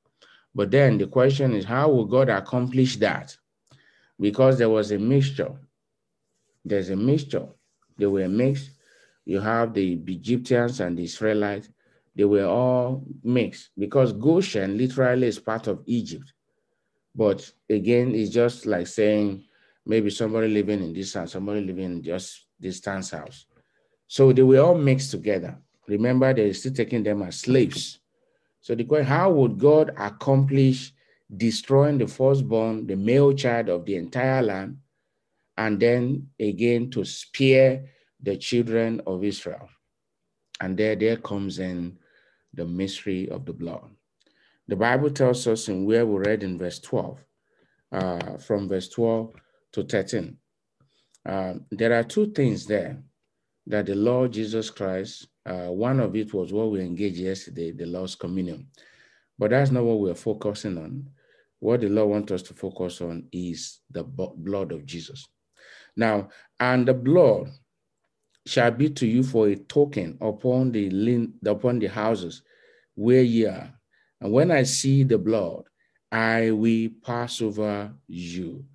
But 0.53 0.71
then 0.71 0.97
the 0.97 1.07
question 1.07 1.53
is, 1.53 1.65
how 1.65 1.89
will 1.89 2.05
God 2.05 2.29
accomplish 2.29 2.97
that? 2.97 3.35
Because 4.19 4.57
there 4.57 4.69
was 4.69 4.91
a 4.91 4.97
mixture. 4.97 5.53
There's 6.65 6.89
a 6.89 6.95
mixture. 6.95 7.47
They 7.97 8.07
were 8.07 8.27
mixed. 8.27 8.71
You 9.27 9.41
have 9.41 9.73
the 9.73 9.99
Egyptians 10.07 10.79
and 10.79 10.97
the 10.97 11.03
Israelites. 11.03 11.69
They 12.15 12.23
were 12.23 12.45
all 12.45 13.03
mixed 13.23 13.71
because 13.77 14.13
Goshen 14.13 14.77
literally 14.77 15.27
is 15.27 15.37
part 15.37 15.67
of 15.67 15.83
Egypt. 15.85 16.31
But 17.13 17.51
again, 17.69 18.15
it's 18.15 18.29
just 18.29 18.65
like 18.65 18.87
saying 18.87 19.43
maybe 19.85 20.11
somebody 20.11 20.47
living 20.47 20.81
in 20.81 20.93
this 20.93 21.13
house, 21.13 21.33
somebody 21.33 21.59
living 21.59 21.91
in 21.97 22.01
just 22.01 22.45
distance 22.57 23.11
house. 23.11 23.45
So 24.07 24.31
they 24.31 24.43
were 24.43 24.61
all 24.61 24.77
mixed 24.77 25.11
together. 25.11 25.59
Remember, 25.89 26.33
they're 26.33 26.53
still 26.53 26.73
taking 26.73 27.03
them 27.03 27.21
as 27.21 27.41
slaves. 27.41 27.99
So 28.61 28.75
the 28.75 28.85
question, 28.85 29.07
how 29.07 29.29
would 29.31 29.57
God 29.57 29.91
accomplish 29.97 30.93
destroying 31.35 31.97
the 31.97 32.07
firstborn, 32.07 32.87
the 32.87 32.95
male 32.95 33.33
child 33.33 33.67
of 33.67 33.85
the 33.85 33.97
entire 33.97 34.41
land, 34.41 34.77
and 35.57 35.77
then 35.77 36.29
again 36.39 36.89
to 36.91 37.03
spare 37.03 37.89
the 38.21 38.37
children 38.37 39.01
of 39.07 39.23
Israel? 39.23 39.69
And 40.61 40.77
there, 40.77 40.95
there 40.95 41.17
comes 41.17 41.59
in 41.59 41.97
the 42.53 42.65
mystery 42.65 43.29
of 43.29 43.45
the 43.45 43.53
blood. 43.53 43.89
The 44.67 44.75
Bible 44.75 45.11
tells 45.11 45.47
us 45.47 45.69
in 45.69 45.85
where 45.85 46.05
we 46.05 46.25
read 46.25 46.43
in 46.43 46.57
verse 46.57 46.79
12, 46.79 47.19
uh, 47.93 48.37
from 48.37 48.69
verse 48.69 48.89
12 48.89 49.33
to 49.73 49.83
13. 49.83 50.37
Uh, 51.25 51.55
there 51.71 51.93
are 51.93 52.03
two 52.03 52.31
things 52.31 52.65
there 52.65 53.01
that 53.67 53.85
the 53.85 53.95
Lord 53.95 54.33
Jesus 54.33 54.69
Christ, 54.69 55.27
uh, 55.45 55.67
one 55.67 55.99
of 55.99 56.15
it 56.15 56.33
was 56.33 56.53
what 56.53 56.71
we 56.71 56.81
engaged 56.81 57.17
yesterday, 57.17 57.71
the 57.71 57.85
Lord's 57.85 58.15
Communion. 58.15 58.67
But 59.37 59.51
that's 59.51 59.71
not 59.71 59.83
what 59.83 59.99
we're 59.99 60.15
focusing 60.15 60.77
on. 60.77 61.09
What 61.59 61.81
the 61.81 61.89
Lord 61.89 62.09
wants 62.09 62.31
us 62.31 62.41
to 62.43 62.53
focus 62.53 63.01
on 63.01 63.27
is 63.31 63.79
the 63.91 64.03
blood 64.03 64.71
of 64.71 64.85
Jesus. 64.85 65.27
Now, 65.95 66.29
and 66.59 66.87
the 66.87 66.93
blood 66.93 67.51
shall 68.47 68.71
be 68.71 68.89
to 68.89 69.05
you 69.05 69.23
for 69.23 69.47
a 69.47 69.55
token 69.55 70.17
upon 70.21 70.71
the 70.71 70.89
lin- 70.89 71.33
upon 71.45 71.79
the 71.79 71.87
houses 71.87 72.41
where 72.95 73.21
ye 73.21 73.45
are. 73.45 73.73
And 74.21 74.31
when 74.31 74.51
I 74.51 74.63
see 74.63 75.03
the 75.03 75.17
blood, 75.17 75.63
I 76.11 76.51
will 76.51 76.89
pass 77.03 77.41
over 77.41 77.93
you. 78.07 78.65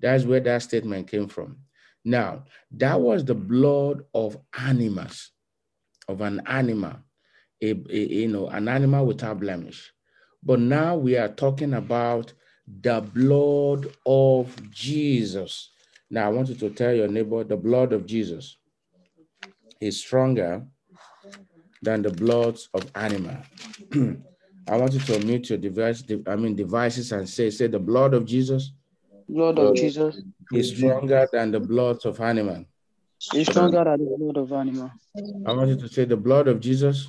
That's 0.00 0.24
where 0.24 0.40
that 0.40 0.62
statement 0.62 1.08
came 1.08 1.28
from. 1.28 1.58
Now, 2.04 2.44
that 2.72 3.00
was 3.00 3.24
the 3.24 3.34
blood 3.34 4.04
of 4.14 4.38
animals, 4.56 5.30
of 6.08 6.20
an 6.20 6.40
animal, 6.46 6.94
a, 7.62 7.70
a, 7.70 7.98
you 7.98 8.28
know, 8.28 8.48
an 8.48 8.68
animal 8.68 9.06
without 9.06 9.40
blemish. 9.40 9.92
But 10.42 10.60
now 10.60 10.96
we 10.96 11.16
are 11.16 11.28
talking 11.28 11.74
about 11.74 12.32
the 12.66 13.00
blood 13.00 13.88
of 14.06 14.70
Jesus. 14.70 15.70
Now, 16.10 16.26
I 16.26 16.28
want 16.30 16.48
you 16.48 16.54
to 16.54 16.70
tell 16.70 16.94
your 16.94 17.08
neighbor 17.08 17.44
the 17.44 17.56
blood 17.56 17.92
of 17.92 18.06
Jesus 18.06 18.56
is 19.80 20.00
stronger 20.00 20.62
than 21.82 22.02
the 22.02 22.10
blood 22.10 22.58
of 22.74 22.90
animal. 22.94 23.36
I 24.68 24.76
want 24.76 24.92
you 24.92 25.00
to 25.00 25.18
mute 25.20 25.50
your 25.50 25.58
device, 25.58 26.02
I 26.26 26.36
mean 26.36 26.54
devices 26.54 27.12
and 27.12 27.28
say, 27.28 27.50
say 27.50 27.68
the 27.68 27.78
blood 27.78 28.14
of 28.14 28.24
Jesus. 28.26 28.72
Blood 29.28 29.58
of 29.58 29.74
Jesus 29.76 30.16
is 30.52 30.76
stronger 30.76 31.28
than 31.32 31.52
the 31.52 31.60
blood 31.60 32.04
of 32.04 32.20
animal. 32.20 32.64
Is 33.34 33.46
stronger 33.46 33.84
than 33.84 34.04
the 34.04 34.16
blood 34.18 34.36
of 34.36 34.52
animal. 34.52 34.90
I 35.46 35.52
want 35.52 35.70
you 35.70 35.76
to 35.76 35.88
say 35.88 36.04
the 36.04 36.16
blood 36.16 36.48
of 36.48 36.60
Jesus. 36.60 37.08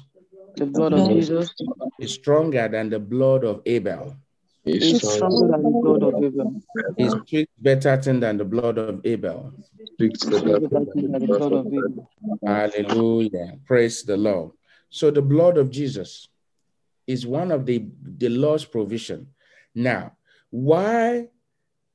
The 0.56 0.66
blood 0.66 0.94
of 0.94 1.08
Jesus 1.10 1.54
is 2.00 2.14
stronger 2.14 2.68
than 2.68 2.90
the 2.90 3.00
blood 3.00 3.44
of 3.44 3.62
Abel. 3.66 4.16
It's 4.72 5.14
stronger 5.14 5.52
than 5.52 5.64
the 5.64 5.70
blood 5.70 6.04
of 6.04 6.24
Abel. 6.24 6.62
It 6.98 7.12
speaks 7.12 7.46
better 7.60 7.98
thing 8.04 8.20
than 8.20 8.36
the 8.36 8.46
blood 11.26 11.54
of 11.54 11.68
Abel. 11.68 12.10
Hallelujah. 12.46 13.58
Praise 13.66 14.04
the 14.04 14.18
Lord. 14.18 14.52
So 14.90 15.12
the 15.12 15.22
blood 15.22 15.58
of 15.58 15.70
Jesus 15.72 16.30
is 17.08 17.26
one 17.26 17.52
of 17.52 17.66
the, 17.66 17.86
the 18.04 18.30
Lord's 18.30 18.66
provision. 18.66 19.28
Now, 19.74 20.14
why, 20.50 21.28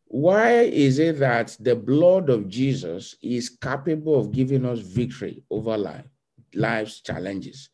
why 0.07 0.63
is 0.63 0.99
it 0.99 1.19
that 1.21 1.57
the 1.61 1.77
blood 1.77 2.31
of 2.31 2.49
Jesus 2.49 3.17
is 3.23 3.49
capable 3.49 4.19
of 4.19 4.33
giving 4.33 4.65
us 4.65 4.81
victory 4.81 5.43
over 5.51 5.77
life, 5.77 6.07
life's 6.55 7.01
challenges? 7.01 7.71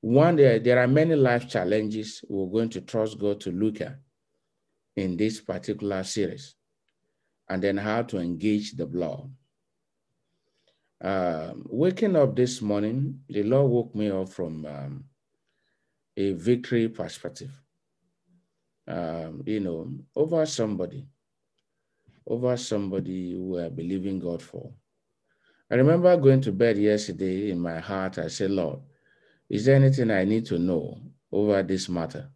One, 0.00 0.36
there, 0.36 0.58
there 0.58 0.78
are 0.78 0.88
many 0.88 1.16
life 1.16 1.48
challenges 1.48 2.24
we're 2.28 2.50
going 2.50 2.70
to 2.70 2.80
trust 2.80 3.18
God 3.18 3.40
to 3.40 3.50
look 3.50 3.80
at 3.80 3.98
in 4.98 5.16
this 5.16 5.40
particular 5.40 6.02
series, 6.02 6.56
and 7.48 7.62
then 7.62 7.76
how 7.76 8.02
to 8.02 8.18
engage 8.18 8.72
the 8.72 8.86
blood. 8.86 9.30
Um, 11.00 11.64
waking 11.70 12.16
up 12.16 12.34
this 12.34 12.60
morning, 12.60 13.20
the 13.28 13.44
Lord 13.44 13.70
woke 13.70 13.94
me 13.94 14.10
up 14.10 14.28
from 14.28 14.66
um, 14.66 15.04
a 16.16 16.32
victory 16.32 16.88
perspective. 16.88 17.52
Um, 18.88 19.42
you 19.46 19.60
know, 19.60 19.88
over 20.16 20.44
somebody, 20.46 21.06
over 22.26 22.56
somebody 22.56 23.34
who 23.34 23.60
I 23.60 23.68
believe 23.68 24.06
in 24.06 24.18
God 24.18 24.42
for. 24.42 24.72
I 25.70 25.76
remember 25.76 26.16
going 26.16 26.40
to 26.40 26.52
bed 26.52 26.78
yesterday 26.78 27.50
in 27.50 27.60
my 27.60 27.78
heart. 27.78 28.18
I 28.18 28.28
said, 28.28 28.50
Lord, 28.50 28.80
is 29.48 29.66
there 29.66 29.76
anything 29.76 30.10
I 30.10 30.24
need 30.24 30.46
to 30.46 30.58
know 30.58 30.98
over 31.30 31.62
this 31.62 31.88
matter? 31.88 32.30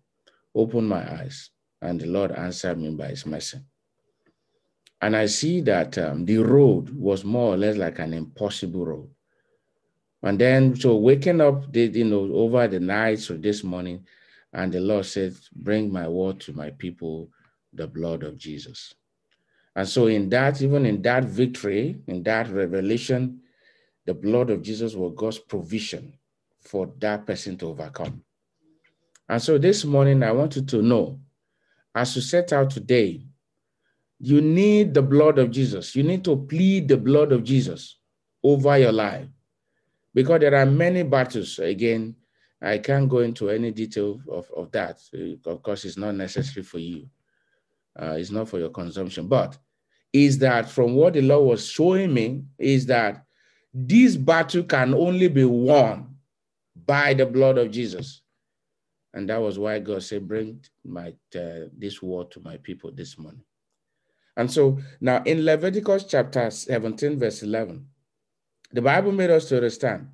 Open 0.54 0.86
my 0.86 1.20
eyes. 1.20 1.50
And 1.82 2.00
the 2.00 2.06
Lord 2.06 2.32
answered 2.32 2.78
me 2.78 2.90
by 2.90 3.08
his 3.08 3.26
mercy. 3.26 3.58
And 5.02 5.16
I 5.16 5.26
see 5.26 5.60
that 5.62 5.98
um, 5.98 6.24
the 6.24 6.38
road 6.38 6.90
was 6.90 7.24
more 7.24 7.54
or 7.54 7.56
less 7.56 7.76
like 7.76 7.98
an 7.98 8.14
impossible 8.14 8.86
road. 8.86 9.10
And 10.22 10.38
then, 10.40 10.76
so 10.76 10.96
waking 10.96 11.40
up, 11.40 11.72
did, 11.72 11.96
you 11.96 12.04
know, 12.04 12.32
over 12.32 12.68
the 12.68 12.78
night, 12.78 13.18
so 13.18 13.36
this 13.36 13.64
morning, 13.64 14.06
and 14.52 14.72
the 14.72 14.78
Lord 14.78 15.04
said, 15.06 15.34
Bring 15.52 15.92
my 15.92 16.06
word 16.06 16.38
to 16.42 16.52
my 16.52 16.70
people, 16.70 17.28
the 17.72 17.88
blood 17.88 18.22
of 18.22 18.38
Jesus. 18.38 18.94
And 19.74 19.88
so, 19.88 20.06
in 20.06 20.28
that, 20.28 20.62
even 20.62 20.86
in 20.86 21.02
that 21.02 21.24
victory, 21.24 22.00
in 22.06 22.22
that 22.22 22.48
revelation, 22.50 23.40
the 24.06 24.14
blood 24.14 24.50
of 24.50 24.62
Jesus 24.62 24.94
was 24.94 25.14
God's 25.16 25.38
provision 25.40 26.16
for 26.60 26.92
that 27.00 27.26
person 27.26 27.56
to 27.58 27.70
overcome. 27.70 28.22
And 29.28 29.42
so, 29.42 29.58
this 29.58 29.84
morning, 29.84 30.22
I 30.22 30.30
want 30.30 30.54
you 30.54 30.62
to 30.62 30.82
know 30.82 31.18
as 31.94 32.16
you 32.16 32.22
set 32.22 32.52
out 32.52 32.70
today, 32.70 33.22
you 34.18 34.40
need 34.40 34.94
the 34.94 35.02
blood 35.02 35.38
of 35.38 35.50
Jesus. 35.50 35.96
You 35.96 36.04
need 36.04 36.24
to 36.24 36.36
plead 36.36 36.88
the 36.88 36.96
blood 36.96 37.32
of 37.32 37.44
Jesus 37.44 37.98
over 38.42 38.78
your 38.78 38.92
life 38.92 39.26
because 40.14 40.40
there 40.40 40.54
are 40.54 40.66
many 40.66 41.02
battles. 41.02 41.58
Again, 41.58 42.14
I 42.60 42.78
can't 42.78 43.08
go 43.08 43.18
into 43.18 43.50
any 43.50 43.72
detail 43.72 44.20
of, 44.30 44.50
of 44.56 44.70
that. 44.72 45.00
Of 45.46 45.62
course, 45.62 45.84
it's 45.84 45.96
not 45.96 46.14
necessary 46.14 46.62
for 46.62 46.78
you. 46.78 47.08
Uh, 48.00 48.16
it's 48.18 48.30
not 48.30 48.48
for 48.48 48.58
your 48.58 48.70
consumption. 48.70 49.26
But 49.26 49.58
is 50.12 50.38
that 50.38 50.68
from 50.68 50.94
what 50.94 51.14
the 51.14 51.22
Lord 51.22 51.48
was 51.48 51.66
showing 51.66 52.14
me 52.14 52.44
is 52.58 52.86
that 52.86 53.24
this 53.74 54.16
battle 54.16 54.62
can 54.62 54.94
only 54.94 55.28
be 55.28 55.44
won 55.44 56.14
by 56.86 57.14
the 57.14 57.26
blood 57.26 57.58
of 57.58 57.70
Jesus. 57.70 58.21
And 59.14 59.28
that 59.28 59.40
was 59.40 59.58
why 59.58 59.78
God 59.78 60.02
said, 60.02 60.26
bring 60.26 60.60
my 60.84 61.08
uh, 61.36 61.68
this 61.76 62.02
word 62.02 62.30
to 62.32 62.40
my 62.40 62.56
people 62.56 62.90
this 62.92 63.18
morning. 63.18 63.42
And 64.36 64.50
so 64.50 64.78
now 65.00 65.22
in 65.24 65.44
Leviticus 65.44 66.04
chapter 66.04 66.50
17, 66.50 67.18
verse 67.18 67.42
11, 67.42 67.86
the 68.72 68.80
Bible 68.80 69.12
made 69.12 69.30
us 69.30 69.48
to 69.50 69.56
understand 69.56 70.08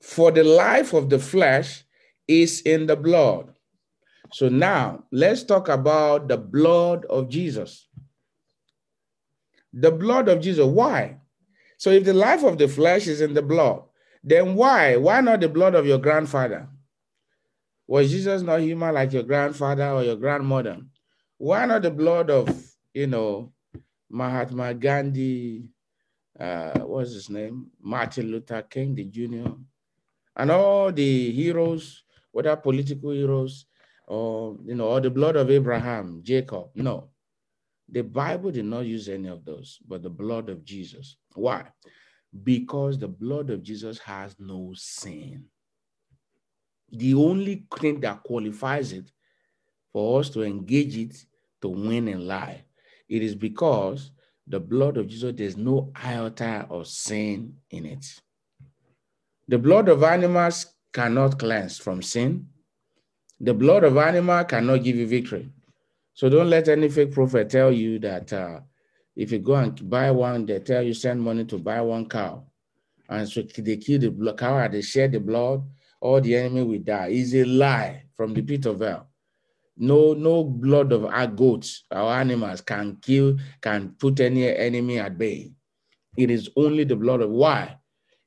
for 0.00 0.30
the 0.30 0.44
life 0.44 0.92
of 0.92 1.10
the 1.10 1.18
flesh 1.18 1.84
is 2.26 2.60
in 2.62 2.86
the 2.86 2.96
blood. 2.96 3.54
So 4.32 4.48
now 4.48 5.04
let's 5.10 5.42
talk 5.42 5.68
about 5.68 6.28
the 6.28 6.36
blood 6.36 7.04
of 7.06 7.28
Jesus. 7.28 7.88
The 9.72 9.90
blood 9.90 10.28
of 10.28 10.40
Jesus. 10.40 10.66
Why? 10.66 11.18
So 11.78 11.90
if 11.90 12.04
the 12.04 12.14
life 12.14 12.42
of 12.42 12.58
the 12.58 12.68
flesh 12.68 13.06
is 13.06 13.20
in 13.20 13.34
the 13.34 13.42
blood, 13.42 13.82
then 14.22 14.54
why? 14.54 14.96
Why 14.96 15.20
not 15.20 15.40
the 15.40 15.48
blood 15.48 15.74
of 15.74 15.86
your 15.86 15.98
grandfather? 15.98 16.68
Was 17.88 18.10
Jesus 18.10 18.42
not 18.42 18.60
human 18.60 18.94
like 18.94 19.14
your 19.14 19.22
grandfather 19.22 19.88
or 19.90 20.02
your 20.04 20.16
grandmother? 20.16 20.76
Why 21.38 21.64
not 21.64 21.80
the 21.82 21.90
blood 21.90 22.28
of 22.28 22.48
you 22.92 23.06
know, 23.06 23.52
Mahatma 24.10 24.74
Gandhi, 24.74 25.70
uh, 26.38 26.80
what's 26.80 27.12
his 27.12 27.30
name? 27.30 27.70
Martin 27.80 28.30
Luther 28.30 28.60
King, 28.62 28.94
the 28.94 29.04
Jr., 29.04 29.52
and 30.36 30.50
all 30.50 30.92
the 30.92 31.30
heroes, 31.32 32.04
whether 32.30 32.54
political 32.56 33.10
heroes 33.10 33.64
or 34.06 34.58
you 34.66 34.74
know, 34.74 34.88
or 34.88 35.00
the 35.00 35.10
blood 35.10 35.36
of 35.36 35.50
Abraham, 35.50 36.20
Jacob. 36.22 36.68
No, 36.74 37.08
the 37.88 38.02
Bible 38.02 38.50
did 38.50 38.66
not 38.66 38.84
use 38.84 39.08
any 39.08 39.28
of 39.28 39.46
those, 39.46 39.78
but 39.88 40.02
the 40.02 40.10
blood 40.10 40.50
of 40.50 40.62
Jesus. 40.62 41.16
Why? 41.34 41.64
Because 42.44 42.98
the 42.98 43.08
blood 43.08 43.48
of 43.48 43.62
Jesus 43.62 43.98
has 44.00 44.36
no 44.38 44.74
sin. 44.76 45.46
The 46.90 47.14
only 47.14 47.66
thing 47.78 48.00
that 48.00 48.22
qualifies 48.22 48.92
it 48.92 49.10
for 49.92 50.20
us 50.20 50.30
to 50.30 50.42
engage 50.42 50.96
it 50.96 51.24
to 51.62 51.68
win 51.68 52.08
in 52.08 52.26
life, 52.26 52.62
it 53.08 53.22
is 53.22 53.34
because 53.34 54.10
the 54.46 54.60
blood 54.60 54.96
of 54.96 55.08
Jesus, 55.08 55.34
there's 55.36 55.56
no 55.56 55.92
iota 56.02 56.66
of 56.70 56.86
sin 56.86 57.56
in 57.70 57.84
it. 57.84 58.06
The 59.46 59.58
blood 59.58 59.88
of 59.88 60.02
animals 60.02 60.66
cannot 60.92 61.38
cleanse 61.38 61.78
from 61.78 62.02
sin. 62.02 62.48
The 63.40 63.54
blood 63.54 63.84
of 63.84 63.96
animal 63.96 64.44
cannot 64.44 64.82
give 64.82 64.96
you 64.96 65.06
victory. 65.06 65.50
So 66.14 66.28
don't 66.28 66.50
let 66.50 66.68
any 66.68 66.88
fake 66.88 67.12
prophet 67.12 67.50
tell 67.50 67.70
you 67.70 67.98
that 68.00 68.32
uh, 68.32 68.60
if 69.14 69.30
you 69.30 69.38
go 69.38 69.54
and 69.54 69.88
buy 69.88 70.10
one, 70.10 70.46
they 70.46 70.58
tell 70.60 70.82
you 70.82 70.94
send 70.94 71.20
money 71.20 71.44
to 71.44 71.58
buy 71.58 71.80
one 71.80 72.08
cow. 72.08 72.44
And 73.08 73.28
so 73.28 73.42
they 73.42 73.76
kill 73.76 74.00
the 74.00 74.34
cow 74.36 74.58
and 74.58 74.74
they 74.74 74.82
share 74.82 75.08
the 75.08 75.20
blood, 75.20 75.62
all 76.00 76.20
the 76.20 76.36
enemy 76.36 76.62
will 76.62 76.78
die. 76.78 77.08
Is 77.08 77.34
a 77.34 77.44
lie 77.44 78.04
from 78.16 78.34
the 78.34 78.42
pit 78.42 78.66
of 78.66 78.80
hell. 78.80 79.08
No, 79.76 80.12
no 80.12 80.42
blood 80.42 80.92
of 80.92 81.04
our 81.04 81.26
goats, 81.28 81.84
our 81.92 82.20
animals 82.20 82.60
can 82.60 82.98
kill, 83.00 83.36
can 83.60 83.94
put 83.98 84.18
any 84.18 84.48
enemy 84.54 84.98
at 84.98 85.16
bay. 85.16 85.52
It 86.16 86.30
is 86.32 86.50
only 86.56 86.82
the 86.82 86.96
blood 86.96 87.20
of 87.20 87.30
why? 87.30 87.76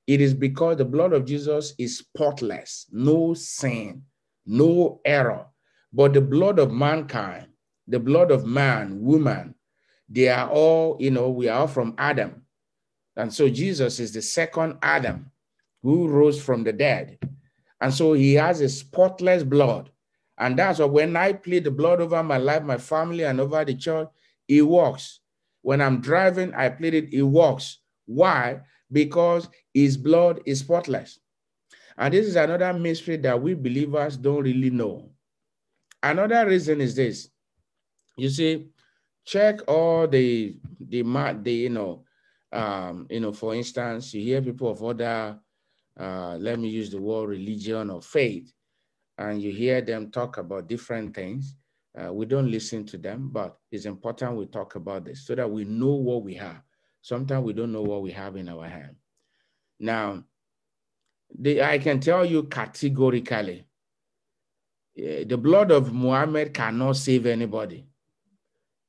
It 0.08 0.22
is 0.22 0.34
because 0.34 0.78
the 0.78 0.86
blood 0.86 1.14
of 1.14 1.26
Jesus 1.26 1.74
is 1.78 1.98
spotless, 1.98 2.88
no 2.92 3.34
sin, 3.34 4.04
no 4.46 5.02
error. 5.04 5.46
But 5.94 6.14
the 6.14 6.22
blood 6.22 6.58
of 6.58 6.72
mankind, 6.72 7.48
the 7.88 8.00
blood 8.00 8.32
of 8.32 8.46
man, 8.46 9.02
woman, 9.02 9.56
they 10.08 10.30
are 10.30 10.50
all, 10.50 10.98
you 11.00 11.12
know, 11.12 11.30
we 11.30 11.50
are 11.50 11.68
from 11.68 11.96
Adam. 11.98 12.44
And 13.16 13.34
so 13.34 13.50
Jesus 13.50 14.00
is 14.00 14.14
the 14.14 14.22
second 14.22 14.78
Adam 14.82 15.32
who 15.84 16.08
rose 16.08 16.42
from 16.42 16.64
the 16.64 16.74
dead. 16.74 17.18
And 17.82 17.94
so 17.94 18.14
he 18.14 18.36
has 18.36 18.62
a 18.62 18.70
spotless 18.70 19.44
blood. 19.44 19.92
And 20.38 20.58
that's 20.58 20.80
why 20.80 20.86
when 20.86 21.16
I 21.18 21.34
plead 21.34 21.66
the 21.66 21.72
blood 21.72 22.00
over 22.00 22.24
my 22.24 22.38
life, 22.38 22.64
my 22.64 22.78
family, 22.78 23.26
and 23.26 23.40
over 23.42 23.66
the 23.66 23.76
church, 23.76 24.08
it 24.48 24.62
works. 24.62 25.20
When 25.62 25.82
I'm 25.82 26.02
driving, 26.02 26.54
I 26.54 26.70
plead 26.70 26.94
it, 26.94 27.14
it 27.14 27.24
works. 27.24 27.80
Why? 28.06 28.62
Because 28.92 29.50
his 29.74 29.98
blood 29.98 30.42
is 30.46 30.60
spotless. 30.60 31.20
And 31.98 32.14
this 32.14 32.28
is 32.28 32.36
another 32.36 32.74
mystery 32.74 33.18
that 33.18 33.42
we 33.42 33.54
believers 33.54 34.18
don't 34.18 34.44
really 34.44 34.70
know. 34.70 35.12
Another 36.02 36.48
reason 36.48 36.82
is 36.82 36.96
this. 36.96 37.30
You 38.18 38.30
see, 38.30 38.70
check 39.26 39.60
all 39.68 40.08
the 40.08 40.58
the 40.80 41.04
the 41.44 41.52
you 41.52 41.70
know, 41.70 42.06
um, 42.52 43.08
you 43.10 43.20
know, 43.20 43.32
for 43.32 43.54
instance, 43.54 44.14
you 44.14 44.22
hear 44.24 44.42
people 44.42 44.72
of 44.72 44.84
other, 44.84 45.40
uh, 46.02 46.36
let 46.40 46.60
me 46.60 46.68
use 46.68 46.90
the 46.90 47.00
word 47.00 47.30
religion 47.30 47.90
or 47.92 48.02
faith 48.02 48.52
and 49.18 49.42
you 49.42 49.52
hear 49.52 49.82
them 49.82 50.10
talk 50.10 50.38
about 50.38 50.68
different 50.68 51.14
things, 51.14 51.56
uh, 52.02 52.12
we 52.12 52.26
don't 52.26 52.50
listen 52.50 52.86
to 52.86 52.98
them, 52.98 53.30
but 53.32 53.58
it's 53.72 53.86
important 53.86 54.36
we 54.36 54.46
talk 54.48 54.76
about 54.76 55.06
this 55.06 55.28
so 55.28 55.36
that 55.36 55.50
we 55.50 55.64
know 55.66 55.94
what 55.94 56.24
we 56.24 56.34
have. 56.34 56.62
Sometimes 57.02 57.44
we 57.44 57.54
don't 57.54 57.72
know 57.72 57.82
what 57.82 58.02
we 58.02 58.12
have 58.12 58.36
in 58.36 58.50
our 58.50 58.68
hand. 58.68 58.96
Now, 59.80 60.24
the, 61.38 61.62
I 61.62 61.78
can 61.78 62.00
tell 62.00 62.26
you 62.26 62.44
categorically, 62.44 63.68
uh, 64.98 65.24
the 65.28 65.38
blood 65.38 65.72
of 65.72 65.94
Muhammad 65.94 66.54
cannot 66.54 66.98
save 66.98 67.26
anybody. 67.26 67.86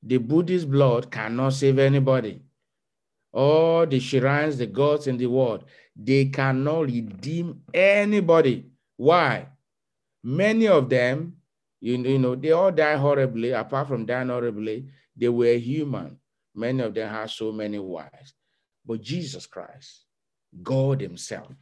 The 0.03 0.18
Buddhist 0.18 0.70
blood 0.70 1.11
cannot 1.11 1.53
save 1.53 1.79
anybody. 1.79 2.42
All 3.33 3.87
the 3.87 4.01
shrines, 4.01 4.59
the 4.59 4.66
gods 4.66 5.07
in 5.07 5.16
the 5.16 5.27
world, 5.27 5.64
they 5.97 6.27
cannot 6.27 6.87
redeem 6.87 7.63
anybody. 7.73 8.67
Why? 8.97 9.49
Many 10.23 10.69
of 10.69 10.89
them, 10.89 11.37
you, 11.81 11.97
you 11.99 12.19
know, 12.19 12.35
they 12.35 12.53
all 12.53 12.71
die 12.71 12.97
horribly. 12.97 13.51
Apart 13.51 13.89
from 13.89 14.07
dying 14.07 14.29
horribly, 14.29 14.87
they 15.17 15.29
were 15.29 15.55
human. 15.55 16.19
Many 16.55 16.83
of 16.83 16.95
them 16.95 17.11
had 17.11 17.31
so 17.31 17.53
many 17.53 17.79
wives. 17.79 18.35
But 18.87 19.03
Jesus 19.03 19.47
Christ, 19.47 20.05
God 20.63 21.01
Himself, 21.01 21.53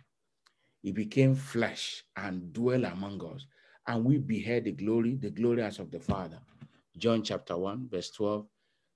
He 0.83 0.93
became 0.93 1.35
flesh 1.35 2.05
and 2.17 2.53
dwell 2.53 2.85
among 2.85 3.25
us. 3.35 3.47
And 3.87 4.05
we 4.05 4.19
beheld 4.19 4.65
the 4.65 4.73
glory, 4.73 5.17
the 5.17 5.31
glory 5.31 5.63
as 5.63 5.79
of 5.79 5.91
the 5.91 6.01
Father. 6.01 6.39
John 6.97 7.23
chapter 7.23 7.57
1, 7.57 7.89
verse 7.91 8.11
12 8.11 8.47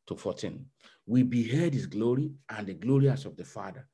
to 0.06 0.16
14. 0.16 0.64
We 1.06 1.22
beheld 1.22 1.72
his 1.72 1.86
glory 1.86 2.32
and 2.48 2.66
the 2.66 2.74
glory 2.74 3.08
as 3.08 3.24
of 3.24 3.36
the 3.36 3.44
Father. 3.44 3.86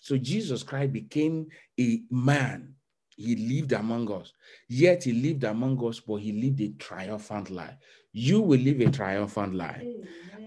So 0.00 0.16
Jesus 0.16 0.62
Christ 0.62 0.92
became 0.92 1.48
a 1.78 2.02
man 2.10 2.74
he 3.18 3.34
lived 3.34 3.72
among 3.72 4.10
us. 4.12 4.32
Yet 4.68 5.02
he 5.02 5.12
lived 5.12 5.42
among 5.42 5.84
us, 5.84 5.98
but 5.98 6.16
he 6.16 6.32
lived 6.32 6.60
a 6.60 6.68
triumphant 6.78 7.50
life. 7.50 7.74
You 8.12 8.40
will 8.40 8.60
live 8.60 8.80
a 8.80 8.90
triumphant 8.90 9.54
life. 9.56 9.82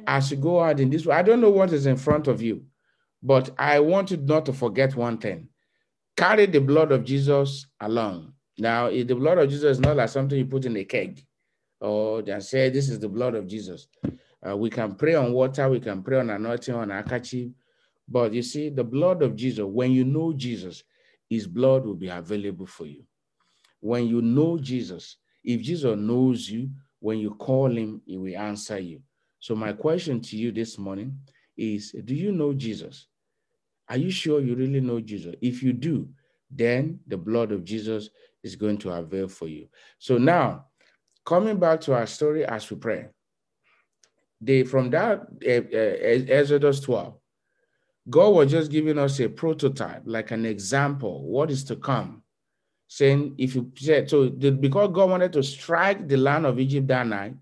As 0.08 0.32
you 0.32 0.38
go 0.38 0.62
out 0.64 0.80
in 0.80 0.90
this 0.90 1.06
way, 1.06 1.16
I 1.16 1.22
don't 1.22 1.42
know 1.42 1.50
what 1.50 1.74
is 1.74 1.86
in 1.86 1.98
front 1.98 2.28
of 2.28 2.42
you, 2.42 2.64
but 3.22 3.50
I 3.60 3.82
want 3.82 4.12
you 4.12 4.18
not 4.18 4.46
to 4.46 4.54
forget 4.54 4.96
one 4.96 5.18
thing. 5.18 5.50
Carry 6.16 6.46
the 6.46 6.62
blood 6.62 6.94
of 6.94 7.04
Jesus 7.04 7.68
along. 7.82 8.34
Now, 8.58 8.90
the 8.90 9.04
blood 9.04 9.38
of 9.38 9.50
Jesus 9.50 9.78
is 9.78 9.80
not 9.82 9.98
like 9.98 10.10
something 10.10 10.38
you 10.38 10.46
put 10.46 10.66
in 10.66 10.78
a 10.78 10.86
keg 10.86 11.26
or 11.82 12.22
just 12.22 12.50
say, 12.50 12.70
This 12.70 12.90
is 12.90 13.00
the 13.00 13.10
blood 13.10 13.36
of 13.36 13.48
Jesus. 13.48 13.88
Uh, 14.48 14.56
we 14.56 14.70
can 14.70 14.96
pray 14.96 15.16
on 15.16 15.34
water, 15.34 15.70
we 15.70 15.82
can 15.82 16.02
pray 16.02 16.20
on 16.20 16.30
anointing, 16.30 16.74
on 16.74 16.88
akachi. 16.88 17.52
But 18.12 18.34
you 18.34 18.42
see, 18.42 18.68
the 18.68 18.84
blood 18.84 19.24
of 19.24 19.38
Jesus, 19.38 19.64
when 19.64 19.92
you 19.92 20.04
know 20.04 20.34
Jesus, 20.34 20.84
his 21.30 21.48
blood 21.48 21.86
will 21.86 21.96
be 21.96 22.10
available 22.10 22.66
for 22.66 22.86
you. 22.86 23.04
When 23.80 24.06
you 24.06 24.22
know 24.22 24.58
Jesus, 24.58 25.16
if 25.46 25.62
Jesus 25.62 25.98
knows 25.98 26.50
you, 26.50 26.70
when 27.00 27.20
you 27.20 27.32
call 27.36 27.72
him, 27.76 28.02
he 28.06 28.18
will 28.18 28.38
answer 28.38 28.78
you. 28.78 29.02
So, 29.40 29.56
my 29.56 29.72
question 29.72 30.20
to 30.22 30.36
you 30.36 30.52
this 30.52 30.78
morning 30.78 31.18
is 31.58 31.96
Do 32.04 32.14
you 32.14 32.34
know 32.34 32.54
Jesus? 32.54 33.08
Are 33.88 33.98
you 33.98 34.12
sure 34.12 34.42
you 34.42 34.56
really 34.56 34.82
know 34.82 35.00
Jesus? 35.00 35.36
If 35.42 35.64
you 35.64 35.72
do, 35.72 36.10
then 36.50 37.00
the 37.08 37.18
blood 37.18 37.54
of 37.54 37.64
Jesus 37.64 38.10
is 38.44 38.58
going 38.58 38.78
to 38.80 38.92
avail 38.92 39.30
for 39.30 39.48
you. 39.48 39.70
So, 40.00 40.18
now 40.18 40.66
coming 41.26 41.58
back 41.58 41.80
to 41.82 41.94
our 41.94 42.08
story 42.08 42.46
as 42.46 42.70
we 42.70 42.76
pray, 42.76 43.08
they, 44.42 44.64
from 44.64 44.90
that 44.90 45.22
uh, 45.48 45.78
uh, 45.78 46.34
Exodus 46.36 46.82
12, 46.82 47.21
God 48.10 48.30
was 48.30 48.52
just 48.52 48.72
giving 48.72 48.98
us 48.98 49.20
a 49.20 49.30
prototype, 49.30 50.04
like 50.06 50.32
an 50.32 50.46
example, 50.46 51.24
what 51.28 51.52
is 51.52 51.64
to 51.66 51.76
come. 51.76 52.24
Saying, 52.88 53.36
if 53.38 53.56
you 53.56 53.72
said, 53.76 54.10
so 54.10 54.28
the, 54.28 54.52
because 54.52 54.90
God 54.92 55.10
wanted 55.10 55.34
to 55.34 55.44
strike 55.44 56.08
the 56.08 56.18
land 56.18 56.46
of 56.46 56.60
Egypt 56.60 56.88
that 56.88 57.08
night, 57.08 57.36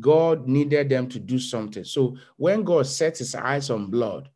God 0.00 0.46
needed 0.46 0.88
them 0.88 1.08
to 1.08 1.18
do 1.18 1.38
something. 1.38 1.84
So 1.84 2.16
when 2.36 2.64
God 2.64 2.86
sets 2.86 3.20
his 3.20 3.34
eyes 3.34 3.70
on 3.70 3.90
blood, 3.90 4.28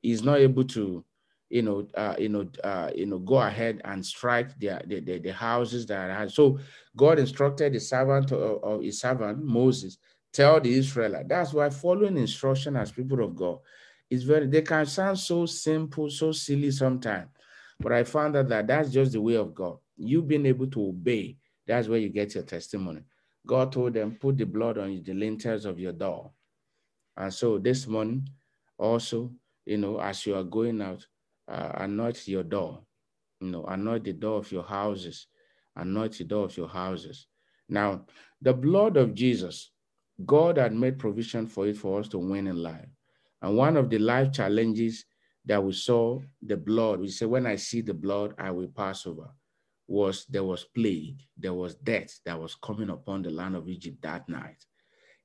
he's 0.00 0.22
not 0.22 0.38
able 0.38 0.64
to, 0.64 1.04
you 1.50 1.62
know, 1.62 1.86
uh, 1.96 2.14
you 2.18 2.28
know, 2.28 2.48
uh, 2.62 2.90
you 2.94 3.06
know, 3.06 3.18
go 3.18 3.38
ahead 3.38 3.82
and 3.84 4.06
strike 4.06 4.58
the, 4.58 4.80
the, 4.86 5.00
the, 5.00 5.18
the 5.18 5.32
houses 5.32 5.84
that 5.86 6.16
had. 6.16 6.30
So 6.30 6.60
God 6.96 7.18
instructed 7.18 7.74
the 7.74 7.80
servant 7.80 8.30
of, 8.30 8.62
of 8.62 8.82
his 8.82 9.00
servant 9.00 9.44
Moses, 9.44 9.98
tell 10.32 10.60
the 10.60 10.72
Israelite. 10.72 11.28
That's 11.28 11.52
why 11.52 11.68
following 11.68 12.16
instruction 12.16 12.76
as 12.76 12.92
people 12.92 13.22
of 13.22 13.34
God 13.34 13.58
it's 14.10 14.24
very, 14.24 14.46
they 14.48 14.62
can 14.62 14.84
sound 14.86 15.18
so 15.18 15.46
simple, 15.46 16.10
so 16.10 16.32
silly 16.32 16.70
sometimes. 16.72 17.28
But 17.78 17.92
I 17.92 18.04
found 18.04 18.36
out 18.36 18.48
that 18.48 18.66
that's 18.66 18.90
just 18.90 19.12
the 19.12 19.20
way 19.20 19.34
of 19.34 19.54
God. 19.54 19.78
You 19.96 20.20
being 20.22 20.46
able 20.46 20.66
to 20.68 20.88
obey, 20.88 21.36
that's 21.66 21.88
where 21.88 21.98
you 21.98 22.08
get 22.08 22.34
your 22.34 22.44
testimony. 22.44 23.02
God 23.46 23.72
told 23.72 23.94
them, 23.94 24.18
put 24.20 24.36
the 24.36 24.44
blood 24.44 24.78
on 24.78 25.02
the 25.02 25.14
lintels 25.14 25.64
of 25.64 25.78
your 25.78 25.92
door. 25.92 26.32
And 27.16 27.32
so 27.32 27.58
this 27.58 27.86
morning, 27.86 28.28
also, 28.78 29.32
you 29.64 29.78
know, 29.78 30.00
as 30.00 30.26
you 30.26 30.34
are 30.34 30.44
going 30.44 30.82
out, 30.82 31.06
uh, 31.48 31.72
anoint 31.76 32.26
your 32.28 32.42
door. 32.42 32.82
You 33.40 33.48
know, 33.48 33.64
anoint 33.64 34.04
the 34.04 34.12
door 34.12 34.38
of 34.38 34.52
your 34.52 34.64
houses. 34.64 35.26
Anoint 35.76 36.18
the 36.18 36.24
door 36.24 36.44
of 36.46 36.56
your 36.56 36.68
houses. 36.68 37.26
Now, 37.68 38.04
the 38.42 38.52
blood 38.52 38.96
of 38.96 39.14
Jesus, 39.14 39.70
God 40.26 40.58
had 40.58 40.74
made 40.74 40.98
provision 40.98 41.46
for 41.46 41.66
it 41.66 41.76
for 41.76 42.00
us 42.00 42.08
to 42.08 42.18
win 42.18 42.46
in 42.46 42.56
life. 42.62 42.88
And 43.42 43.56
one 43.56 43.76
of 43.76 43.90
the 43.90 43.98
life 43.98 44.32
challenges 44.32 45.04
that 45.46 45.62
we 45.62 45.72
saw 45.72 46.20
the 46.42 46.56
blood, 46.56 47.00
we 47.00 47.08
said, 47.08 47.28
when 47.28 47.46
I 47.46 47.56
see 47.56 47.80
the 47.80 47.94
blood, 47.94 48.34
I 48.38 48.50
will 48.50 48.68
pass 48.68 49.06
over, 49.06 49.30
was 49.88 50.26
there 50.28 50.44
was 50.44 50.64
plague, 50.64 51.20
there 51.36 51.54
was 51.54 51.74
death 51.74 52.20
that 52.24 52.38
was 52.40 52.54
coming 52.54 52.90
upon 52.90 53.22
the 53.22 53.30
land 53.30 53.56
of 53.56 53.68
Egypt 53.68 54.02
that 54.02 54.28
night. 54.28 54.64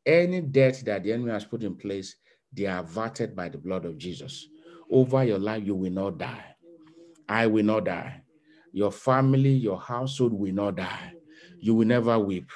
Any 0.05 0.41
death 0.41 0.85
that 0.85 1.03
the 1.03 1.13
enemy 1.13 1.31
has 1.31 1.45
put 1.45 1.63
in 1.63 1.75
place, 1.75 2.15
they 2.53 2.65
are 2.67 2.79
averted 2.79 3.35
by 3.35 3.49
the 3.49 3.57
blood 3.57 3.85
of 3.85 3.97
Jesus. 3.97 4.47
over 4.89 5.23
your 5.23 5.39
life, 5.39 5.63
you 5.65 5.75
will 5.75 5.91
not 5.91 6.17
die. 6.17 6.45
I 7.27 7.47
will 7.47 7.65
not 7.65 7.85
die. 7.85 8.21
Your 8.71 8.91
family, 8.91 9.51
your 9.51 9.79
household 9.79 10.33
will 10.33 10.53
not 10.53 10.75
die. 10.75 11.13
You 11.59 11.73
will 11.75 11.87
never 11.87 12.19
weep. 12.19 12.49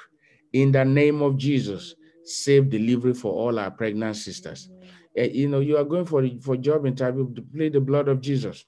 In 0.54 0.72
the 0.72 0.86
name 0.86 1.22
of 1.22 1.38
Jesus, 1.38 1.96
save 2.24 2.70
delivery 2.70 3.14
for 3.14 3.34
all 3.34 3.58
our 3.58 3.72
pregnant 3.72 4.16
sisters. 4.18 4.70
Uh, 5.18 5.24
you 5.24 5.48
know, 5.48 5.60
you 5.60 5.78
are 5.78 5.84
going 5.84 6.06
for 6.06 6.28
for 6.42 6.58
job 6.58 6.86
interview 6.86 7.34
to 7.34 7.42
plead 7.42 7.74
the 7.74 7.82
blood 7.82 8.08
of 8.08 8.22
Jesus. 8.22 8.66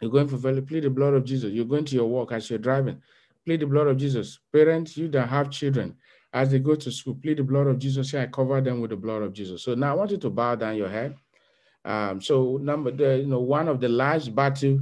You're 0.00 0.10
going 0.10 0.28
for 0.28 0.38
plead 0.38 0.84
the 0.84 0.90
blood 0.90 1.14
of 1.14 1.24
Jesus. 1.24 1.52
You're 1.52 1.64
going 1.64 1.84
to 1.86 1.94
your 1.94 2.06
work 2.08 2.32
as 2.32 2.50
you're 2.50 2.58
driving, 2.58 3.00
plead 3.44 3.60
the 3.60 3.66
blood 3.66 3.86
of 3.86 3.96
Jesus. 3.96 4.40
Parents, 4.52 4.96
you 4.96 5.08
that 5.08 5.28
have 5.28 5.50
children, 5.50 5.96
as 6.32 6.50
they 6.50 6.58
go 6.58 6.74
to 6.74 6.90
school, 6.90 7.14
plead 7.14 7.38
the 7.38 7.44
blood 7.44 7.68
of 7.68 7.78
Jesus. 7.78 8.10
Say, 8.10 8.22
I 8.22 8.26
cover 8.26 8.60
them 8.60 8.80
with 8.80 8.90
the 8.90 8.96
blood 8.96 9.22
of 9.22 9.32
Jesus. 9.32 9.62
So 9.62 9.74
now 9.74 9.92
I 9.92 9.94
want 9.94 10.10
you 10.10 10.18
to 10.18 10.30
bow 10.30 10.56
down 10.56 10.76
your 10.76 10.88
head. 10.88 11.16
Um, 11.84 12.20
so 12.20 12.58
number 12.62 12.90
the 12.90 13.18
you 13.18 13.26
know 13.26 13.40
one 13.40 13.68
of 13.68 13.80
the 13.80 13.88
last 13.88 14.34
battle 14.34 14.80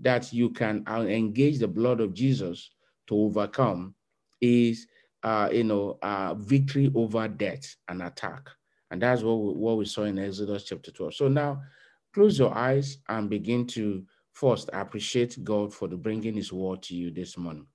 that 0.00 0.32
you 0.32 0.50
can 0.50 0.84
uh, 0.88 1.02
engage 1.02 1.58
the 1.58 1.68
blood 1.68 2.00
of 2.00 2.14
Jesus 2.14 2.70
to 3.08 3.16
overcome 3.16 3.94
is 4.40 4.86
uh, 5.22 5.48
you 5.52 5.64
know 5.64 5.98
uh, 6.02 6.34
victory 6.34 6.92
over 6.94 7.26
death 7.26 7.76
and 7.88 8.02
attack, 8.02 8.48
and 8.90 9.00
that's 9.02 9.22
what 9.22 9.34
we, 9.34 9.52
what 9.52 9.76
we 9.76 9.84
saw 9.84 10.04
in 10.04 10.18
Exodus 10.18 10.64
chapter 10.64 10.90
twelve. 10.90 11.14
So 11.14 11.28
now 11.28 11.62
close 12.12 12.38
your 12.38 12.56
eyes 12.56 12.98
and 13.08 13.28
begin 13.28 13.66
to 13.68 14.04
first 14.32 14.70
appreciate 14.72 15.42
God 15.42 15.72
for 15.72 15.88
the 15.88 15.96
bringing 15.96 16.34
His 16.34 16.52
word 16.52 16.82
to 16.84 16.94
you 16.94 17.10
this 17.10 17.36
morning. 17.36 17.66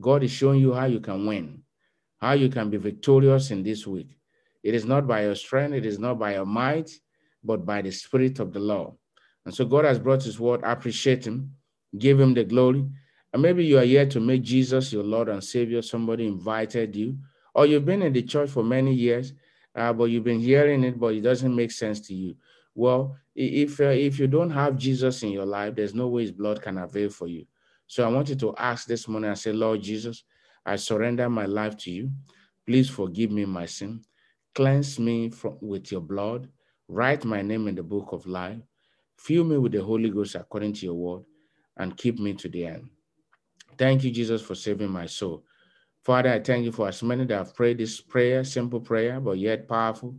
God 0.00 0.22
is 0.22 0.30
showing 0.30 0.60
you 0.60 0.72
how 0.72 0.86
you 0.86 1.00
can 1.00 1.26
win, 1.26 1.62
how 2.20 2.32
you 2.32 2.48
can 2.48 2.70
be 2.70 2.78
victorious 2.78 3.50
in 3.50 3.62
this 3.62 3.86
week. 3.86 4.16
It 4.62 4.74
is 4.74 4.84
not 4.84 5.06
by 5.06 5.24
your 5.24 5.34
strength, 5.34 5.74
it 5.74 5.84
is 5.84 5.98
not 5.98 6.18
by 6.18 6.34
your 6.34 6.46
might, 6.46 6.90
but 7.42 7.66
by 7.66 7.82
the 7.82 7.90
Spirit 7.90 8.38
of 8.38 8.52
the 8.52 8.60
Lord. 8.60 8.94
And 9.44 9.54
so 9.54 9.64
God 9.64 9.84
has 9.84 9.98
brought 9.98 10.22
His 10.22 10.38
word. 10.38 10.60
Appreciate 10.62 11.26
Him, 11.26 11.52
give 11.98 12.20
Him 12.20 12.32
the 12.32 12.44
glory. 12.44 12.86
And 13.32 13.42
maybe 13.42 13.64
you 13.64 13.78
are 13.78 13.84
here 13.84 14.06
to 14.06 14.20
make 14.20 14.42
Jesus 14.42 14.92
your 14.92 15.02
Lord 15.02 15.28
and 15.28 15.42
Savior. 15.42 15.82
Somebody 15.82 16.26
invited 16.26 16.94
you, 16.94 17.18
or 17.54 17.66
you've 17.66 17.84
been 17.84 18.02
in 18.02 18.12
the 18.12 18.22
church 18.22 18.50
for 18.50 18.62
many 18.62 18.94
years, 18.94 19.32
uh, 19.74 19.92
but 19.92 20.04
you've 20.04 20.24
been 20.24 20.40
hearing 20.40 20.84
it, 20.84 20.98
but 20.98 21.14
it 21.14 21.20
doesn't 21.22 21.54
make 21.54 21.70
sense 21.70 22.00
to 22.00 22.14
you. 22.14 22.36
Well, 22.74 23.16
if 23.34 23.80
uh, 23.80 23.84
if 23.84 24.18
you 24.18 24.26
don't 24.26 24.50
have 24.50 24.76
Jesus 24.76 25.22
in 25.22 25.30
your 25.30 25.46
life, 25.46 25.74
there's 25.74 25.94
no 25.94 26.08
way 26.08 26.22
His 26.22 26.32
blood 26.32 26.62
can 26.62 26.78
avail 26.78 27.10
for 27.10 27.28
you. 27.28 27.46
So 27.86 28.04
I 28.04 28.08
want 28.08 28.28
you 28.28 28.36
to 28.36 28.54
ask 28.56 28.86
this 28.86 29.08
morning 29.08 29.30
I 29.30 29.34
say, 29.34 29.52
Lord 29.52 29.82
Jesus, 29.82 30.24
I 30.64 30.76
surrender 30.76 31.28
my 31.28 31.46
life 31.46 31.76
to 31.78 31.90
you. 31.90 32.10
Please 32.66 32.88
forgive 32.88 33.30
me 33.30 33.44
my 33.44 33.66
sin. 33.66 34.02
Cleanse 34.54 34.98
me 34.98 35.30
from, 35.30 35.58
with 35.60 35.92
your 35.92 36.00
blood 36.00 36.48
Write 36.92 37.24
my 37.24 37.40
name 37.40 37.68
in 37.68 37.74
the 37.74 37.82
book 37.82 38.12
of 38.12 38.26
life. 38.26 38.58
Fill 39.16 39.44
me 39.44 39.56
with 39.56 39.72
the 39.72 39.82
Holy 39.82 40.10
Ghost 40.10 40.34
according 40.34 40.74
to 40.74 40.84
your 40.86 40.94
word 40.94 41.22
and 41.78 41.96
keep 41.96 42.18
me 42.18 42.34
to 42.34 42.50
the 42.50 42.66
end. 42.66 42.90
Thank 43.78 44.04
you, 44.04 44.10
Jesus, 44.10 44.42
for 44.42 44.54
saving 44.54 44.90
my 44.90 45.06
soul. 45.06 45.42
Father, 46.02 46.30
I 46.30 46.40
thank 46.40 46.64
you 46.64 46.72
for 46.72 46.88
as 46.88 47.02
many 47.02 47.24
that 47.26 47.36
have 47.36 47.54
prayed 47.54 47.78
this 47.78 48.00
prayer, 48.00 48.44
simple 48.44 48.80
prayer, 48.80 49.20
but 49.20 49.38
yet 49.38 49.68
powerful. 49.68 50.16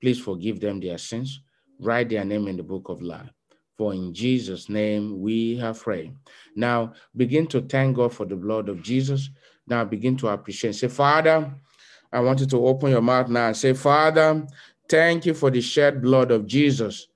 Please 0.00 0.20
forgive 0.20 0.60
them 0.60 0.80
their 0.80 0.98
sins. 0.98 1.40
Write 1.80 2.08
their 2.08 2.24
name 2.24 2.48
in 2.48 2.56
the 2.56 2.62
book 2.62 2.88
of 2.88 3.02
life. 3.02 3.28
For 3.76 3.92
in 3.92 4.14
Jesus' 4.14 4.68
name 4.70 5.20
we 5.20 5.56
have 5.58 5.80
prayed. 5.80 6.14
Now 6.54 6.94
begin 7.14 7.46
to 7.48 7.60
thank 7.60 7.96
God 7.96 8.14
for 8.14 8.24
the 8.24 8.36
blood 8.36 8.70
of 8.70 8.82
Jesus. 8.82 9.28
Now 9.66 9.84
begin 9.84 10.16
to 10.18 10.28
appreciate. 10.28 10.74
Say, 10.74 10.88
Father, 10.88 11.52
I 12.10 12.20
want 12.20 12.40
you 12.40 12.46
to 12.46 12.66
open 12.66 12.90
your 12.90 13.02
mouth 13.02 13.28
now 13.28 13.48
and 13.48 13.56
say, 13.56 13.74
Father, 13.74 14.46
Thank 14.88 15.26
you 15.26 15.34
for 15.34 15.50
the 15.50 15.60
shed 15.60 16.00
blood 16.00 16.30
of 16.30 16.46
Jesus 16.46 17.08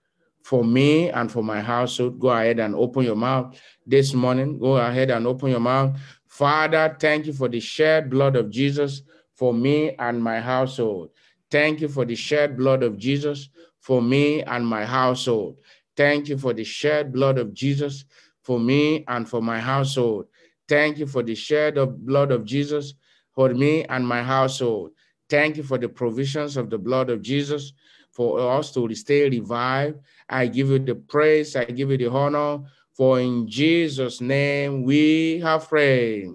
for 0.43 0.65
me 0.65 1.11
and 1.11 1.31
for 1.31 1.43
my 1.43 1.61
household. 1.61 2.19
Go 2.19 2.31
ahead 2.31 2.59
and 2.59 2.75
open 2.75 3.05
your 3.05 3.17
mouth 3.17 3.57
this 3.87 4.13
morning. 4.13 4.59
Go 4.59 4.77
ahead 4.77 5.11
and 5.11 5.27
open 5.27 5.51
your 5.51 5.61
mouth. 5.61 5.97
Father, 6.41 6.97
thank 6.99 7.27
you 7.27 7.35
for 7.35 7.49
the 7.49 7.61
shed 7.61 8.09
blood 8.09 8.35
of 8.35 8.49
Jesus 8.49 9.03
for 9.35 9.53
me 9.53 9.95
and 9.99 10.23
my 10.23 10.41
household. 10.41 11.11
Thank 11.51 11.83
you 11.83 11.89
for 11.89 12.07
the 12.07 12.15
shed 12.15 12.57
blood 12.57 12.83
of 12.83 12.97
Jesus 12.97 13.51
for 13.79 14.01
me 14.01 14.43
and 14.45 14.67
my 14.67 14.87
household. 14.87 15.59
Thank 15.99 16.31
you 16.31 16.39
for 16.39 16.55
the 16.55 16.65
shed 16.65 17.13
blood 17.13 17.37
of 17.37 17.53
Jesus 17.53 18.07
for 18.41 18.59
me 18.59 19.05
and 19.07 19.29
for 19.29 19.43
my 19.43 19.61
household. 19.61 20.29
Thank 20.67 20.97
you 20.97 21.07
for 21.07 21.23
the 21.23 21.35
shed 21.35 21.77
of 21.77 22.07
blood 22.07 22.33
of 22.33 22.47
Jesus 22.47 22.95
for 23.35 23.51
me 23.51 23.85
and 23.85 24.09
my 24.09 24.23
household. 24.23 24.93
Thank 25.29 25.59
you 25.59 25.63
for 25.63 25.77
the 25.77 25.91
provisions 25.91 26.57
of 26.57 26.71
the 26.71 26.79
blood 26.79 27.11
of 27.11 27.21
Jesus 27.21 27.75
for 28.13 28.41
us 28.41 28.73
to 28.73 28.95
stay 28.95 29.29
revived. 29.29 29.99
I 30.31 30.47
give 30.47 30.71
you 30.71 30.79
the 30.79 30.95
praise, 30.95 31.55
I 31.55 31.67
give 31.67 31.91
you 31.91 31.99
the 31.99 32.11
honor, 32.11 32.61
for 33.01 33.19
in 33.19 33.49
Jesus' 33.49 34.21
name 34.21 34.83
we 34.83 35.41
have 35.41 35.67
prayed. 35.67 36.29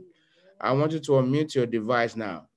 I 0.59 0.71
want 0.71 0.93
you 0.93 0.99
to 0.99 1.11
unmute 1.11 1.53
your 1.53 1.67
device 1.67 2.15
now. 2.15 2.47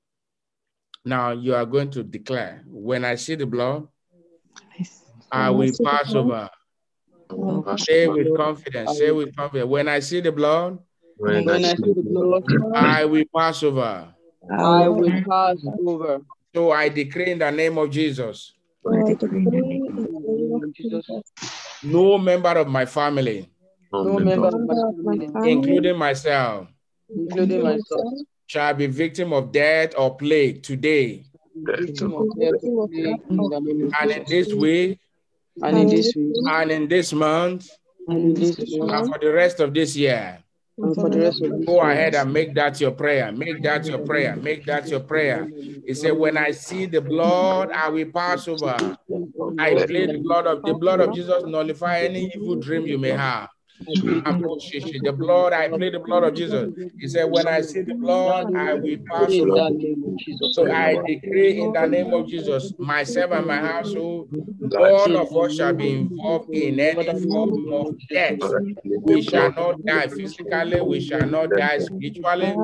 Now 1.04 1.32
you 1.32 1.54
are 1.54 1.66
going 1.66 1.90
to 1.90 2.02
declare, 2.02 2.64
when 2.66 3.04
I 3.04 3.16
see 3.16 3.34
the 3.34 3.44
blood, 3.44 3.86
I 5.30 5.50
will 5.50 5.70
pass 5.84 6.14
over. 6.14 6.48
Say 7.76 8.08
with 8.08 8.34
confidence, 8.34 8.96
say 8.96 9.10
with 9.10 9.36
confidence. 9.36 9.68
When 9.68 9.88
I 9.88 10.00
see 10.00 10.22
the 10.22 10.32
blood, 10.32 10.78
When 11.18 11.46
I 11.50 11.60
see 11.60 11.74
the 11.76 12.02
blood, 12.02 12.44
I 12.74 13.04
will 13.04 13.24
pass 13.36 13.62
over. 13.62 14.08
I 14.50 14.88
will 14.88 15.22
pass 15.28 15.58
over. 15.86 16.22
So 16.54 16.70
I 16.70 16.88
decree 16.88 17.32
in 17.32 17.40
the 17.40 17.50
name 17.50 17.76
of 17.76 17.90
Jesus, 17.90 18.54
In 18.86 19.04
the 19.04 19.60
name 20.24 20.62
of 20.64 20.72
Jesus, 20.72 21.04
no 21.82 22.16
member 22.16 22.56
of 22.56 22.68
my 22.68 22.86
family, 22.86 23.50
no 23.92 24.18
member 24.18 24.48
of 24.48 24.60
my 25.04 25.14
including 25.44 25.96
myself, 25.96 26.68
including 27.08 27.62
myself, 27.62 28.14
shall 28.46 28.74
be 28.74 28.86
victim 28.86 29.32
of 29.32 29.52
death 29.52 29.94
or 29.96 30.16
plague 30.16 30.62
today. 30.62 31.24
victim 31.54 32.14
of 32.14 32.26
death 32.38 32.60
today, 32.60 33.14
in 33.30 33.36
the 33.36 33.60
name 33.60 33.86
of 33.86 33.94
And 34.00 34.10
in 34.10 34.24
this 34.28 34.52
week, 34.52 34.98
And 35.62 35.78
in 35.78 35.88
this 35.88 36.14
week, 36.14 36.36
and 36.46 36.70
in 36.70 36.88
this 36.88 37.12
month, 37.12 37.68
and 38.06 38.18
in 38.18 38.34
this 38.34 38.58
and 38.58 39.08
for 39.10 39.18
the 39.18 39.32
rest 39.32 39.60
of 39.60 39.74
this 39.74 39.96
year. 39.96 40.38
and 40.78 40.94
for 40.94 41.08
the 41.08 41.18
rest 41.18 41.42
of 41.42 41.50
this 41.58 41.66
Go 41.66 41.80
ahead 41.80 42.14
and 42.14 42.32
make 42.32 42.54
that 42.54 42.80
your 42.80 42.92
prayer. 42.92 43.32
Make 43.32 43.62
that 43.62 43.86
your 43.86 43.98
prayer. 43.98 44.36
Make 44.36 44.64
that 44.66 44.88
your 44.88 45.00
prayer. 45.00 45.48
He 45.86 45.94
said, 45.94 46.12
When 46.12 46.36
I 46.36 46.52
see 46.52 46.86
the 46.86 47.00
blood, 47.00 47.70
I 47.72 47.88
will 47.88 48.10
pass 48.10 48.46
over. 48.48 48.96
I 49.58 49.74
plead 49.86 50.10
the 50.10 50.18
blood 50.22 50.46
of 50.46 50.62
the 50.62 50.74
blood 50.74 51.00
of 51.00 51.14
Jesus 51.14 51.42
nullify 51.44 52.00
any 52.00 52.30
evil 52.34 52.56
dream 52.56 52.86
you 52.86 52.98
may 52.98 53.10
have. 53.10 53.48
The 53.86 55.14
blood, 55.18 55.52
I 55.52 55.68
plead 55.68 55.94
the 55.94 56.00
blood 56.00 56.24
of 56.24 56.34
Jesus. 56.34 56.70
He 56.98 57.08
said, 57.08 57.24
When 57.24 57.46
I 57.48 57.60
see 57.62 57.82
the 57.82 57.94
blood, 57.94 58.48
I 58.56 58.74
will 58.74 58.96
pass 59.10 59.32
In 59.32 59.50
over. 59.50 59.54
the 59.70 59.70
name 59.70 60.04
of 60.06 60.18
Jesus. 60.18 60.54
So 60.54 60.70
I 60.70 60.96
decree 61.06 61.60
in 61.62 61.72
the 61.72 61.86
name 61.86 62.12
of 62.12 62.28
Jesus, 62.28 62.74
myself 62.78 63.32
and 63.32 63.46
my 63.46 63.58
household, 63.60 64.28
all 64.78 65.16
of 65.16 65.36
us 65.36 65.54
shall 65.54 65.72
be 65.74 65.92
involved 65.92 66.48
in 66.52 66.80
any 66.80 67.14
form 67.14 67.72
of 67.72 67.88
death. 68.10 68.40
We 69.04 69.22
shall 69.22 69.52
not 69.52 69.84
die 69.86 70.08
physically, 70.08 70.80
we 70.80 71.00
shall 71.00 71.26
not 71.26 71.56
die 71.56 71.78
spiritually, 71.78 72.58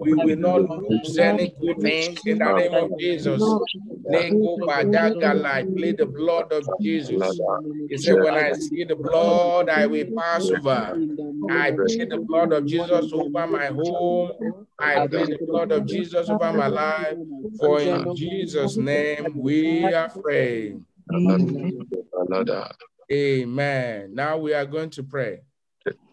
we 0.00 0.14
will 0.14 0.36
not 0.36 0.62
lose 0.70 1.18
any 1.18 1.54
good 1.60 1.80
things 1.80 2.22
in 2.26 2.38
the 2.38 2.52
name 2.52 2.74
of 2.74 2.98
Jesus. 2.98 3.58
Nego 4.08 4.58
Badagalai, 4.66 5.66
plead 5.76 5.98
the 5.98 6.06
blood 6.06 6.52
of 6.52 6.64
Jesus. 6.82 7.40
He 7.88 7.98
said, 7.98 8.14
When 8.14 8.36
I 8.36 8.52
see 8.52 8.84
the 8.84 8.96
blood, 8.96 9.68
I 9.68 9.86
will 9.86 10.04
pass 10.16 10.49
I 11.50 11.70
plead 11.72 12.10
the 12.10 12.24
blood 12.26 12.52
of 12.52 12.66
Jesus 12.66 13.12
over 13.12 13.46
my 13.46 13.66
home. 13.66 14.66
I 14.78 15.06
plead 15.06 15.28
the 15.28 15.46
blood 15.46 15.72
of 15.72 15.86
Jesus 15.86 16.28
over 16.28 16.52
my 16.52 16.66
life. 16.66 17.16
For 17.58 17.80
in 17.80 18.14
Jesus' 18.16 18.76
name 18.76 19.32
we 19.36 19.92
are 19.92 20.08
praying. 20.08 20.84
Amen. 23.12 24.14
Now 24.14 24.38
we 24.38 24.54
are 24.54 24.66
going 24.66 24.90
to 24.90 25.02
pray. 25.02 25.40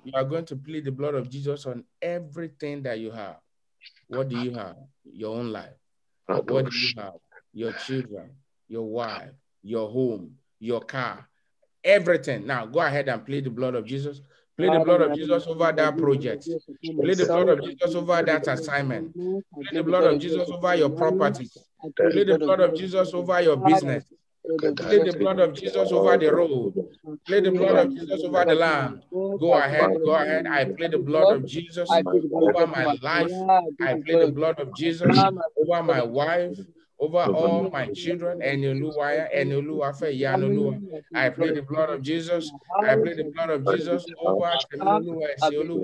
You 0.04 0.14
are 0.16 0.24
going 0.24 0.46
to 0.46 0.56
plead 0.56 0.86
the 0.86 0.92
blood 0.92 1.16
of 1.16 1.30
Jesus 1.30 1.66
on 1.66 1.84
everything 2.02 2.84
that 2.84 3.00
you 3.00 3.12
have. 3.12 3.38
What 4.08 4.30
do 4.30 4.38
you 4.38 4.54
have? 4.54 4.78
Your 5.04 5.36
own 5.38 5.52
life. 5.52 5.76
What 6.28 6.70
do 6.70 6.78
you 6.78 6.94
have? 6.98 7.14
Your 7.54 7.74
children, 7.74 8.32
your 8.68 8.84
wife, 8.84 9.32
your 9.64 9.90
home, 9.90 10.36
your 10.60 10.82
car, 10.82 11.28
everything. 11.84 12.46
Now 12.46 12.66
go 12.66 12.80
ahead 12.80 13.10
and 13.10 13.26
plead 13.26 13.46
the 13.46 13.50
blood 13.50 13.76
of 13.76 13.86
Jesus. 13.86 14.22
Plead 14.58 14.74
the 14.74 14.80
blood 14.80 15.02
of 15.02 15.14
Jesus 15.14 15.46
over 15.48 15.72
that 15.72 15.98
project. 15.98 16.46
Plead 16.46 17.18
the 17.18 17.26
blood 17.26 17.50
of 17.50 17.62
Jesus 17.64 17.96
over 17.96 18.24
that 18.24 18.48
assignment. 18.48 19.16
Plead 19.16 19.70
the 19.72 19.84
blood 19.84 20.04
of 20.06 20.20
Jesus 20.20 20.50
over 20.50 20.76
your 20.76 20.90
properties. 20.90 21.58
Plead 21.96 22.28
the 22.28 22.38
blood 22.40 22.60
of 22.60 22.76
Jesus 22.76 23.14
over 23.14 23.42
your 23.42 23.58
business. 23.58 24.06
Plead 24.78 25.06
the 25.06 25.14
blood 25.20 25.40
of 25.40 25.54
Jesus 25.54 25.92
over 25.92 26.18
the 26.18 26.34
road. 26.34 26.74
Plead 27.26 27.44
the 27.44 27.52
blood 27.52 27.76
of 27.86 27.94
Jesus 27.94 28.24
over 28.24 28.46
the 28.46 28.56
land. 28.56 29.04
Go 29.12 29.54
ahead, 29.54 30.02
go 30.04 30.16
ahead. 30.16 30.48
I 30.48 30.66
plead 30.66 30.92
the 30.92 30.98
blood 30.98 31.32
of 31.32 31.46
Jesus 31.46 31.90
over 32.34 32.66
my 32.68 32.98
life. 33.02 33.32
I 33.82 33.94
plead 34.06 34.20
the 34.22 34.32
blood 34.32 34.60
of 34.60 34.74
Jesus 34.74 35.18
over 35.58 35.84
my 35.84 36.02
wife, 36.04 36.58
over 37.00 37.20
all 37.20 37.70
my 37.72 37.88
children. 37.88 38.40
Enoluwaya, 38.40 39.28
Enoluwafe, 39.36 40.20
Yanolua. 40.20 40.82
I 41.14 41.30
pray 41.30 41.52
the 41.52 41.62
blood 41.62 41.90
of 41.90 42.02
Jesus. 42.02 42.52
I 42.84 42.96
pray 42.96 43.14
the 43.16 43.24
blood 43.26 43.50
of 43.50 43.66
Jesus 43.66 44.06
over 44.22 44.50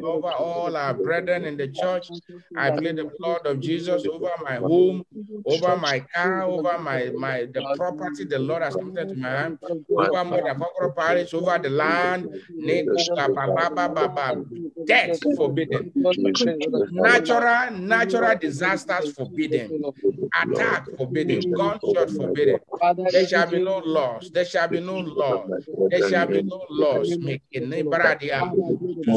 over 0.06 0.32
all 0.32 0.76
our 0.76 0.94
brethren 0.94 1.46
in 1.46 1.58
the 1.58 1.68
church. 1.68 2.08
I 2.56 2.72
pray 2.72 2.94
the 2.94 3.06
blood 3.20 3.46
of 3.46 3.60
Jesus 3.60 4.06
over 4.06 4.32
my 4.44 4.56
home, 4.56 5.04
over 5.46 5.76
my 5.78 6.00
car, 6.14 6.44
over 6.44 6.78
my, 6.80 7.12
my 7.16 7.46
the 7.54 7.62
property 7.62 8.26
the 8.26 8.40
Lord 8.40 8.64
has 8.64 8.76
committed 8.76 9.10
to 9.10 9.16
my 9.18 9.30
hand, 9.30 9.58
over 9.90 10.24
Mother 10.26 10.56
Kokoro 10.56 10.92
Parish, 10.96 11.34
over 11.34 11.58
the 11.60 11.70
land. 11.70 12.30
Neko 12.62 13.24
Baba 13.26 13.90
Baba. 13.94 14.44
Death 14.86 15.20
forbidden. 15.36 15.92
Natural, 16.92 17.72
natural 17.72 18.36
disasters 18.40 19.12
forbidden. 19.12 19.84
Attack 20.42 20.86
forbidden. 20.98 21.03
Gunshot 21.08 22.10
forbidden. 22.12 22.60
There 23.12 23.28
shall 23.28 23.48
be 23.52 23.60
no 23.60 23.78
loss. 23.80 24.30
There 24.30 24.46
shall 24.46 24.68
be 24.68 24.80
no 24.80 25.00
loss. 25.00 25.50
There 25.90 26.02
shall 26.10 26.28
be 26.28 26.42
no 26.42 26.66
loss. 26.70 27.18
Mekene 27.18 27.84
bradia. 27.90 28.42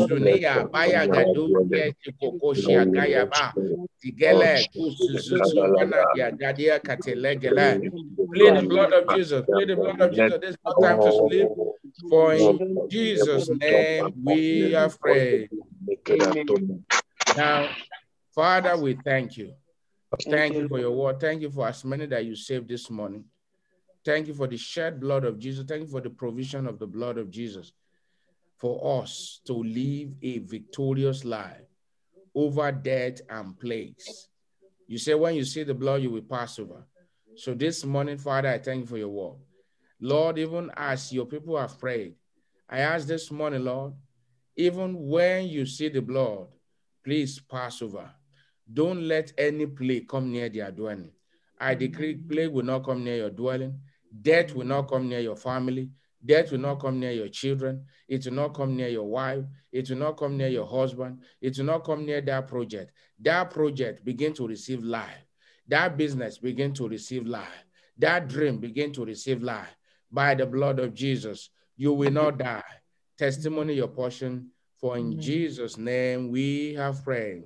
Sunia 0.08 0.70
baya 0.70 1.06
gadu 1.06 1.48
ke 1.70 1.94
kokoshia 2.20 2.84
gaya 2.92 3.26
ba. 3.26 3.54
Tigele 4.02 4.66
kusuzuzu 4.74 5.74
wana 5.74 6.06
dia 6.14 6.30
gadia 6.32 6.78
katelegele. 6.80 7.90
Plead 8.32 8.54
the 8.56 8.62
blood 8.68 8.92
of 8.92 9.08
Jesus. 9.08 9.42
Plead 9.46 9.68
the 9.68 9.76
blood 9.76 10.00
of 10.00 10.10
Jesus. 10.12 10.38
There's 10.40 10.56
no 10.64 10.74
time 10.82 11.00
to 11.00 11.12
sleep. 11.12 11.48
For 12.10 12.34
in 12.34 12.82
Jesus' 12.88 13.48
name 13.48 14.12
we 14.24 14.74
are 14.74 14.90
prayed. 14.90 15.50
Now, 17.36 17.68
Father, 18.34 18.76
we 18.76 18.98
thank 19.04 19.36
you. 19.36 19.54
Thank 20.28 20.54
you 20.54 20.68
for 20.68 20.78
your 20.78 20.92
word. 20.92 21.20
Thank 21.20 21.42
you 21.42 21.50
for 21.50 21.66
as 21.68 21.84
many 21.84 22.06
that 22.06 22.24
you 22.24 22.36
saved 22.36 22.68
this 22.68 22.90
morning. 22.90 23.24
Thank 24.04 24.28
you 24.28 24.34
for 24.34 24.46
the 24.46 24.56
shed 24.56 25.00
blood 25.00 25.24
of 25.24 25.38
Jesus. 25.38 25.64
Thank 25.66 25.82
you 25.82 25.88
for 25.88 26.00
the 26.00 26.10
provision 26.10 26.66
of 26.66 26.78
the 26.78 26.86
blood 26.86 27.18
of 27.18 27.30
Jesus 27.30 27.72
for 28.56 29.00
us 29.02 29.40
to 29.46 29.52
live 29.52 30.10
a 30.22 30.38
victorious 30.38 31.24
life 31.24 31.66
over 32.34 32.70
death 32.72 33.20
and 33.28 33.58
plagues. 33.58 34.28
You 34.86 34.98
say, 34.98 35.14
when 35.14 35.34
you 35.34 35.44
see 35.44 35.64
the 35.64 35.74
blood, 35.74 36.02
you 36.02 36.10
will 36.10 36.22
pass 36.22 36.58
over. 36.58 36.86
So 37.34 37.54
this 37.54 37.84
morning, 37.84 38.18
Father, 38.18 38.48
I 38.48 38.58
thank 38.58 38.82
you 38.82 38.86
for 38.86 38.96
your 38.96 39.08
word. 39.08 39.36
Lord, 40.00 40.38
even 40.38 40.70
as 40.76 41.12
your 41.12 41.26
people 41.26 41.58
have 41.58 41.78
prayed, 41.78 42.14
I 42.68 42.80
ask 42.80 43.06
this 43.06 43.30
morning, 43.30 43.64
Lord, 43.64 43.94
even 44.56 44.94
when 45.08 45.46
you 45.48 45.66
see 45.66 45.88
the 45.88 46.00
blood, 46.00 46.46
please 47.04 47.38
pass 47.40 47.82
over. 47.82 48.10
Don't 48.72 49.02
let 49.06 49.32
any 49.38 49.66
plague 49.66 50.08
come 50.08 50.32
near 50.32 50.48
their 50.48 50.70
dwelling. 50.70 51.12
I 51.58 51.74
decree 51.74 52.16
plague 52.16 52.50
will 52.50 52.64
not 52.64 52.84
come 52.84 53.04
near 53.04 53.16
your 53.16 53.30
dwelling. 53.30 53.80
Death 54.22 54.54
will 54.54 54.66
not 54.66 54.88
come 54.88 55.08
near 55.08 55.20
your 55.20 55.36
family. 55.36 55.90
Death 56.24 56.50
will 56.50 56.58
not 56.58 56.80
come 56.80 56.98
near 56.98 57.12
your 57.12 57.28
children. 57.28 57.84
It 58.08 58.24
will 58.24 58.32
not 58.32 58.54
come 58.54 58.76
near 58.76 58.88
your 58.88 59.06
wife. 59.08 59.44
It 59.72 59.88
will 59.88 59.98
not 59.98 60.16
come 60.16 60.36
near 60.36 60.48
your 60.48 60.66
husband. 60.66 61.20
It 61.40 61.56
will 61.56 61.66
not 61.66 61.84
come 61.84 62.04
near 62.04 62.20
that 62.22 62.48
project. 62.48 62.92
That 63.20 63.50
project 63.50 64.04
begin 64.04 64.34
to 64.34 64.46
receive 64.46 64.82
life. 64.82 65.24
That 65.68 65.96
business 65.96 66.38
begin 66.38 66.72
to 66.74 66.88
receive 66.88 67.26
life. 67.26 67.64
That 67.98 68.28
dream 68.28 68.58
begin 68.58 68.92
to 68.94 69.04
receive 69.04 69.42
life. 69.42 69.76
By 70.10 70.34
the 70.34 70.46
blood 70.46 70.78
of 70.78 70.94
Jesus, 70.94 71.50
you 71.76 71.92
will 71.92 72.10
not 72.10 72.38
die. 72.38 72.62
Testimony 73.18 73.74
your 73.74 73.88
portion. 73.88 74.50
For 74.78 74.98
in 74.98 75.18
Jesus' 75.20 75.78
name 75.78 76.30
we 76.30 76.74
have 76.74 77.02
prayed. 77.02 77.44